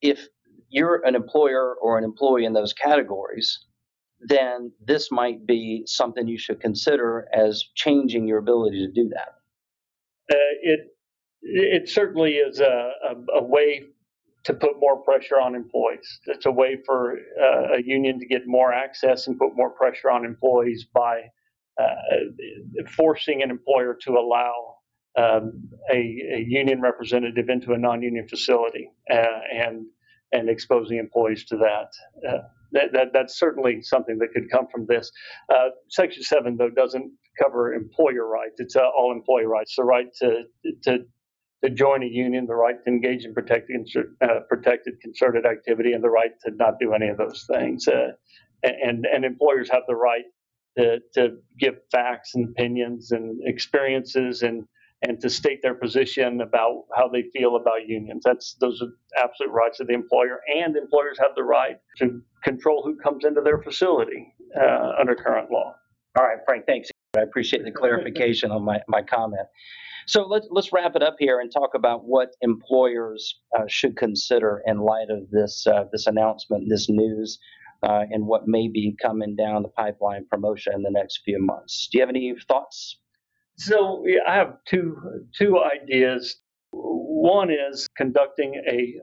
If 0.00 0.28
you're 0.68 1.04
an 1.04 1.14
employer 1.14 1.74
or 1.80 1.98
an 1.98 2.04
employee 2.04 2.44
in 2.44 2.52
those 2.52 2.72
categories, 2.72 3.66
then 4.20 4.72
this 4.84 5.10
might 5.10 5.46
be 5.46 5.82
something 5.86 6.28
you 6.28 6.38
should 6.38 6.60
consider 6.60 7.26
as 7.32 7.64
changing 7.74 8.28
your 8.28 8.38
ability 8.38 8.86
to 8.86 8.92
do 8.92 9.08
that. 9.08 9.28
Uh, 10.30 10.54
it 10.62 10.80
it 11.42 11.88
certainly 11.88 12.34
is 12.34 12.60
a, 12.60 12.92
a, 13.08 13.38
a, 13.38 13.42
way 13.42 13.82
to 14.44 14.54
put 14.54 14.72
more 14.78 15.02
pressure 15.02 15.40
on 15.40 15.54
employees. 15.54 16.20
It's 16.26 16.46
a 16.46 16.50
way 16.50 16.78
for 16.86 17.18
uh, 17.40 17.76
a 17.76 17.82
union 17.82 18.18
to 18.20 18.26
get 18.26 18.42
more 18.46 18.72
access 18.72 19.26
and 19.26 19.38
put 19.38 19.54
more 19.54 19.70
pressure 19.70 20.10
on 20.10 20.24
employees 20.24 20.86
by 20.92 21.22
uh, 21.80 21.94
forcing 22.96 23.42
an 23.42 23.50
employer 23.50 23.96
to 24.02 24.12
allow 24.12 24.76
um, 25.18 25.68
a, 25.92 25.96
a, 25.96 26.44
union 26.46 26.80
representative 26.80 27.48
into 27.48 27.72
a 27.72 27.78
non-union 27.78 28.28
facility 28.28 28.90
uh, 29.10 29.40
and 29.52 29.86
and 30.32 30.48
exposing 30.48 30.98
employees 30.98 31.44
to 31.46 31.56
that. 31.56 31.88
Uh, 32.28 32.38
that, 32.72 32.92
that, 32.92 33.08
that's 33.12 33.36
certainly 33.36 33.82
something 33.82 34.18
that 34.18 34.28
could 34.32 34.48
come 34.50 34.66
from 34.70 34.86
this. 34.86 35.10
Uh, 35.52 35.70
Section 35.88 36.22
7, 36.22 36.56
though, 36.56 36.70
doesn't 36.70 37.10
cover 37.42 37.74
employer 37.74 38.28
rights. 38.28 38.54
It's 38.58 38.76
uh, 38.76 38.82
all 38.96 39.12
employee 39.12 39.46
rights. 39.46 39.74
The 39.76 39.84
right 39.84 40.06
to, 40.20 40.42
to, 40.84 40.98
to 41.64 41.70
join 41.70 42.02
a 42.02 42.06
union, 42.06 42.46
the 42.46 42.54
right 42.54 42.76
to 42.84 42.90
engage 42.90 43.24
in 43.24 43.34
protected, 43.34 43.88
uh, 44.22 44.40
protected 44.48 45.00
concerted 45.00 45.46
activity, 45.46 45.92
and 45.92 46.02
the 46.02 46.10
right 46.10 46.32
to 46.44 46.52
not 46.56 46.74
do 46.80 46.92
any 46.94 47.08
of 47.08 47.18
those 47.18 47.46
things. 47.52 47.86
Uh, 47.86 48.12
and, 48.62 49.06
and 49.06 49.24
employers 49.24 49.68
have 49.70 49.82
the 49.86 49.94
right 49.94 50.24
to, 50.78 50.98
to 51.14 51.36
give 51.58 51.74
facts 51.90 52.34
and 52.34 52.48
opinions 52.48 53.12
and 53.12 53.40
experiences 53.46 54.42
and 54.42 54.64
and 55.02 55.18
to 55.18 55.30
state 55.30 55.62
their 55.62 55.74
position 55.74 56.42
about 56.42 56.84
how 56.94 57.08
they 57.08 57.22
feel 57.32 57.56
about 57.56 57.86
unions. 57.86 58.22
That's 58.24 58.54
those 58.60 58.82
are 58.82 58.88
absolute 59.18 59.50
rights 59.50 59.80
of 59.80 59.86
the 59.86 59.94
employer, 59.94 60.40
and 60.54 60.76
employers 60.76 61.18
have 61.18 61.30
the 61.34 61.42
right 61.42 61.78
to 61.98 62.20
control 62.44 62.82
who 62.82 62.96
comes 62.96 63.24
into 63.24 63.40
their 63.40 63.62
facility 63.62 64.34
uh, 64.60 64.92
under 65.00 65.14
current 65.14 65.50
law. 65.50 65.74
All 66.18 66.24
right, 66.26 66.38
Frank, 66.44 66.66
thanks. 66.66 66.90
I 67.16 67.22
appreciate 67.22 67.64
the 67.64 67.72
clarification 67.72 68.52
on 68.52 68.62
my, 68.64 68.80
my 68.86 69.02
comment. 69.02 69.48
So 70.06 70.26
let's 70.26 70.46
let's 70.50 70.72
wrap 70.72 70.94
it 70.96 71.02
up 71.02 71.16
here 71.18 71.40
and 71.40 71.50
talk 71.52 71.70
about 71.74 72.04
what 72.04 72.30
employers 72.40 73.40
uh, 73.56 73.64
should 73.68 73.96
consider 73.96 74.62
in 74.66 74.78
light 74.78 75.10
of 75.10 75.28
this 75.30 75.66
uh, 75.66 75.84
this 75.92 76.06
announcement, 76.06 76.68
this 76.68 76.88
news, 76.88 77.38
uh, 77.82 78.04
and 78.10 78.26
what 78.26 78.46
may 78.46 78.68
be 78.68 78.96
coming 79.00 79.36
down 79.36 79.62
the 79.62 79.68
pipeline 79.68 80.24
promotion 80.30 80.72
in 80.74 80.82
the 80.82 80.90
next 80.90 81.20
few 81.24 81.38
months. 81.40 81.88
Do 81.90 81.98
you 81.98 82.02
have 82.02 82.08
any 82.08 82.34
thoughts? 82.48 82.98
So 83.56 84.04
I 84.26 84.34
have 84.34 84.54
two 84.66 84.96
two 85.36 85.60
ideas. 85.60 86.36
One 86.72 87.50
is 87.50 87.88
conducting 87.96 88.54
a 88.68 88.94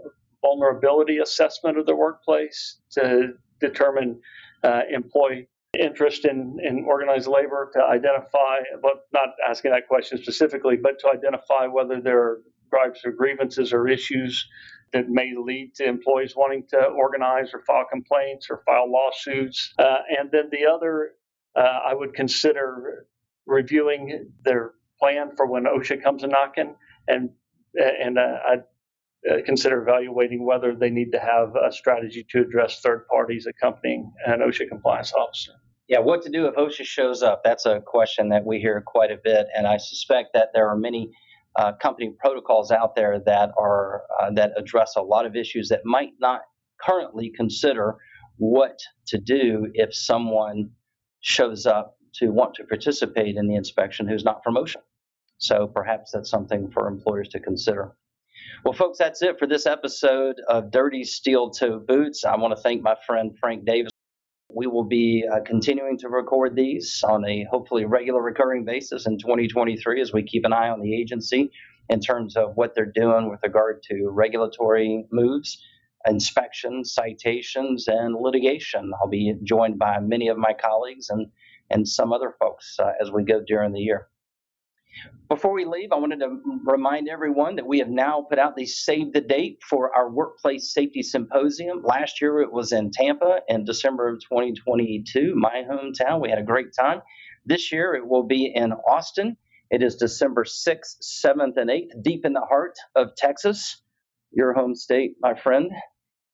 vulnerability 0.41 1.17
assessment 1.19 1.77
of 1.77 1.85
the 1.85 1.95
workplace 1.95 2.79
to 2.91 3.33
determine 3.59 4.19
uh, 4.63 4.81
employee 4.91 5.47
interest 5.77 6.25
in, 6.25 6.57
in 6.63 6.85
organized 6.85 7.27
labor 7.27 7.69
to 7.73 7.83
identify, 7.83 8.59
but 8.81 9.07
not 9.13 9.29
asking 9.47 9.71
that 9.71 9.87
question 9.87 10.17
specifically, 10.17 10.77
but 10.77 10.99
to 10.99 11.09
identify 11.09 11.67
whether 11.67 11.99
there 12.01 12.19
are 12.19 12.41
gripes 12.69 13.01
or 13.05 13.11
grievances 13.11 13.73
or 13.73 13.87
issues 13.87 14.47
that 14.93 15.09
may 15.09 15.33
lead 15.37 15.73
to 15.75 15.85
employees 15.85 16.33
wanting 16.35 16.63
to 16.69 16.77
organize 16.77 17.53
or 17.53 17.61
file 17.67 17.85
complaints 17.91 18.47
or 18.49 18.61
file 18.65 18.89
lawsuits. 18.89 19.73
Uh, 19.77 19.97
and 20.17 20.31
then 20.31 20.49
the 20.51 20.65
other, 20.65 21.11
uh, 21.55 21.79
I 21.85 21.93
would 21.93 22.13
consider 22.13 23.05
reviewing 23.45 24.29
their 24.43 24.71
plan 24.99 25.31
for 25.35 25.47
when 25.47 25.63
OSHA 25.63 26.01
comes 26.01 26.23
a 26.23 26.27
knocking, 26.27 26.75
and 27.07 27.29
and 27.75 28.17
uh, 28.17 28.37
I'd 28.49 28.63
consider 29.45 29.81
evaluating 29.81 30.45
whether 30.45 30.75
they 30.75 30.89
need 30.89 31.11
to 31.11 31.19
have 31.19 31.55
a 31.55 31.71
strategy 31.71 32.25
to 32.31 32.41
address 32.41 32.79
third 32.81 33.07
parties 33.07 33.47
accompanying 33.47 34.11
an 34.25 34.39
OSHA 34.39 34.69
compliance 34.69 35.13
officer. 35.13 35.53
Yeah, 35.87 35.99
what 35.99 36.21
to 36.23 36.29
do 36.29 36.47
if 36.47 36.55
OSHA 36.55 36.85
shows 36.85 37.23
up? 37.23 37.41
That's 37.43 37.65
a 37.65 37.81
question 37.85 38.29
that 38.29 38.45
we 38.45 38.59
hear 38.59 38.81
quite 38.85 39.11
a 39.11 39.17
bit, 39.23 39.47
and 39.55 39.65
I 39.65 39.77
suspect 39.77 40.29
that 40.33 40.49
there 40.53 40.67
are 40.67 40.77
many 40.77 41.11
uh, 41.57 41.73
company 41.73 42.13
protocols 42.19 42.71
out 42.71 42.95
there 42.95 43.19
that 43.25 43.51
are 43.57 44.03
uh, 44.21 44.31
that 44.31 44.51
address 44.57 44.95
a 44.95 45.01
lot 45.01 45.25
of 45.25 45.35
issues 45.35 45.69
that 45.69 45.81
might 45.85 46.11
not 46.19 46.41
currently 46.81 47.31
consider 47.35 47.95
what 48.37 48.77
to 49.07 49.17
do 49.17 49.67
if 49.73 49.95
someone 49.95 50.69
shows 51.21 51.65
up 51.65 51.97
to 52.13 52.29
want 52.29 52.53
to 52.55 52.63
participate 52.63 53.35
in 53.35 53.47
the 53.47 53.55
inspection 53.55 54.07
who's 54.07 54.23
not 54.23 54.43
from 54.43 54.55
OSHA. 54.55 54.81
So 55.39 55.67
perhaps 55.67 56.11
that's 56.11 56.29
something 56.29 56.69
for 56.71 56.87
employers 56.87 57.29
to 57.29 57.39
consider. 57.39 57.95
Well, 58.63 58.73
folks, 58.73 58.97
that's 58.97 59.21
it 59.21 59.37
for 59.37 59.47
this 59.47 59.65
episode 59.65 60.41
of 60.49 60.71
Dirty 60.71 61.03
Steel 61.03 61.51
Toe 61.51 61.79
Boots. 61.79 62.25
I 62.25 62.35
want 62.35 62.55
to 62.55 62.61
thank 62.61 62.81
my 62.81 62.95
friend 63.05 63.31
Frank 63.39 63.65
Davis. 63.65 63.91
We 64.49 64.65
will 64.65 64.83
be 64.83 65.23
uh, 65.31 65.39
continuing 65.45 65.97
to 65.99 66.09
record 66.09 66.55
these 66.55 67.03
on 67.07 67.23
a 67.25 67.45
hopefully 67.51 67.85
regular 67.85 68.21
recurring 68.21 68.65
basis 68.65 69.05
in 69.05 69.19
2023 69.19 70.01
as 70.01 70.11
we 70.11 70.23
keep 70.23 70.43
an 70.43 70.53
eye 70.53 70.69
on 70.69 70.81
the 70.81 70.99
agency 70.99 71.51
in 71.89 71.99
terms 71.99 72.35
of 72.35 72.53
what 72.55 72.73
they're 72.73 72.91
doing 72.91 73.29
with 73.29 73.39
regard 73.43 73.83
to 73.83 74.09
regulatory 74.09 75.05
moves, 75.11 75.61
inspections, 76.07 76.93
citations, 76.93 77.87
and 77.87 78.15
litigation. 78.19 78.91
I'll 78.99 79.07
be 79.07 79.35
joined 79.43 79.77
by 79.77 79.99
many 79.99 80.29
of 80.29 80.37
my 80.37 80.53
colleagues 80.53 81.09
and 81.09 81.27
and 81.69 81.87
some 81.87 82.11
other 82.11 82.33
folks 82.39 82.77
uh, 82.79 82.93
as 83.01 83.11
we 83.11 83.23
go 83.23 83.41
during 83.45 83.73
the 83.73 83.81
year. 83.81 84.07
Before 85.29 85.53
we 85.53 85.65
leave, 85.65 85.91
I 85.91 85.97
wanted 85.97 86.19
to 86.21 86.39
remind 86.65 87.09
everyone 87.09 87.57
that 87.57 87.67
we 87.67 87.79
have 87.79 87.89
now 87.89 88.25
put 88.29 88.39
out 88.39 88.55
the 88.55 88.65
save 88.65 89.11
the 89.11 89.21
date 89.21 89.59
for 89.61 89.93
our 89.95 90.09
workplace 90.09 90.73
safety 90.73 91.03
symposium. 91.03 91.81
Last 91.83 92.21
year 92.21 92.39
it 92.41 92.51
was 92.51 92.71
in 92.71 92.91
Tampa 92.91 93.39
in 93.49 93.65
December 93.65 94.07
of 94.07 94.21
2022, 94.21 95.33
my 95.35 95.63
hometown. 95.69 96.21
We 96.21 96.29
had 96.29 96.39
a 96.39 96.43
great 96.43 96.73
time. 96.77 97.01
This 97.45 97.71
year 97.71 97.93
it 97.95 98.07
will 98.07 98.23
be 98.23 98.51
in 98.53 98.71
Austin. 98.71 99.35
It 99.69 99.83
is 99.83 99.97
December 99.97 100.45
6th, 100.45 101.23
7th, 101.25 101.57
and 101.57 101.69
8th, 101.69 102.01
deep 102.01 102.25
in 102.25 102.31
the 102.33 102.45
heart 102.47 102.77
of 102.95 103.15
Texas, 103.17 103.81
your 104.31 104.53
home 104.53 104.75
state, 104.75 105.15
my 105.21 105.35
friend. 105.35 105.69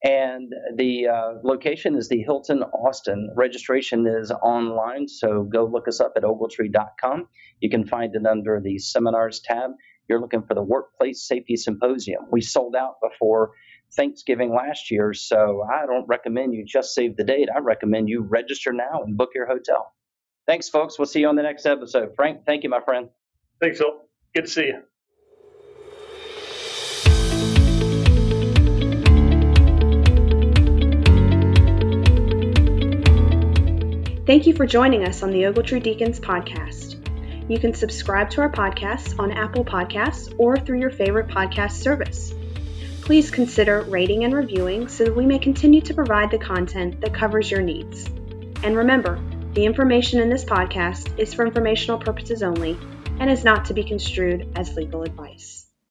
And 0.03 0.53
the 0.75 1.07
uh, 1.07 1.33
location 1.43 1.95
is 1.95 2.09
the 2.09 2.21
Hilton 2.21 2.61
Austin. 2.61 3.29
Registration 3.35 4.05
is 4.05 4.31
online, 4.31 5.07
so 5.07 5.43
go 5.43 5.63
look 5.63 5.87
us 5.87 6.01
up 6.01 6.13
at 6.17 6.23
ogletree.com. 6.23 7.27
You 7.61 7.69
can 7.69 7.87
find 7.87 8.13
it 8.13 8.25
under 8.25 8.59
the 8.61 8.77
seminars 8.79 9.39
tab. 9.39 9.71
You're 10.09 10.19
looking 10.19 10.43
for 10.43 10.55
the 10.55 10.63
Workplace 10.63 11.25
Safety 11.25 11.55
Symposium. 11.55 12.25
We 12.31 12.41
sold 12.41 12.75
out 12.75 12.95
before 13.01 13.51
Thanksgiving 13.95 14.53
last 14.53 14.91
year, 14.91 15.13
so 15.13 15.63
I 15.63 15.85
don't 15.85 16.07
recommend 16.07 16.53
you 16.53 16.65
just 16.65 16.93
save 16.93 17.15
the 17.15 17.23
date. 17.23 17.47
I 17.55 17.59
recommend 17.59 18.09
you 18.09 18.23
register 18.23 18.73
now 18.73 19.03
and 19.05 19.17
book 19.17 19.29
your 19.33 19.47
hotel. 19.47 19.93
Thanks, 20.45 20.67
folks. 20.67 20.99
We'll 20.99 21.05
see 21.05 21.21
you 21.21 21.29
on 21.29 21.37
the 21.37 21.43
next 21.43 21.65
episode. 21.65 22.15
Frank, 22.17 22.45
thank 22.45 22.63
you, 22.63 22.69
my 22.69 22.81
friend. 22.81 23.07
Thanks, 23.61 23.77
Phil. 23.77 24.01
Good 24.35 24.45
to 24.45 24.51
see 24.51 24.65
you. 24.65 24.92
Thank 34.25 34.47
you 34.47 34.53
for 34.53 34.65
joining 34.65 35.03
us 35.05 35.21
on 35.21 35.31
the 35.31 35.41
Ogletree 35.41 35.83
Deakins 35.83 36.17
podcast. 36.17 36.95
You 37.49 37.59
can 37.59 37.73
subscribe 37.73 38.29
to 38.29 38.39
our 38.39 38.49
podcast 38.49 39.19
on 39.19 39.33
Apple 39.33 39.65
Podcasts 39.65 40.33
or 40.37 40.55
through 40.55 40.79
your 40.79 40.91
favorite 40.91 41.27
podcast 41.27 41.73
service. 41.73 42.33
Please 43.01 43.29
consider 43.29 43.81
rating 43.81 44.23
and 44.23 44.33
reviewing 44.33 44.87
so 44.87 45.03
that 45.03 45.13
we 45.13 45.25
may 45.25 45.39
continue 45.39 45.81
to 45.81 45.93
provide 45.93 46.31
the 46.31 46.37
content 46.37 47.01
that 47.01 47.13
covers 47.13 47.51
your 47.51 47.61
needs. 47.61 48.05
And 48.63 48.77
remember, 48.77 49.19
the 49.55 49.65
information 49.65 50.21
in 50.21 50.29
this 50.29 50.45
podcast 50.45 51.19
is 51.19 51.33
for 51.33 51.45
informational 51.45 51.99
purposes 51.99 52.43
only 52.43 52.79
and 53.19 53.29
is 53.29 53.43
not 53.43 53.65
to 53.65 53.73
be 53.73 53.83
construed 53.83 54.47
as 54.55 54.77
legal 54.77 55.03
advice. 55.03 55.62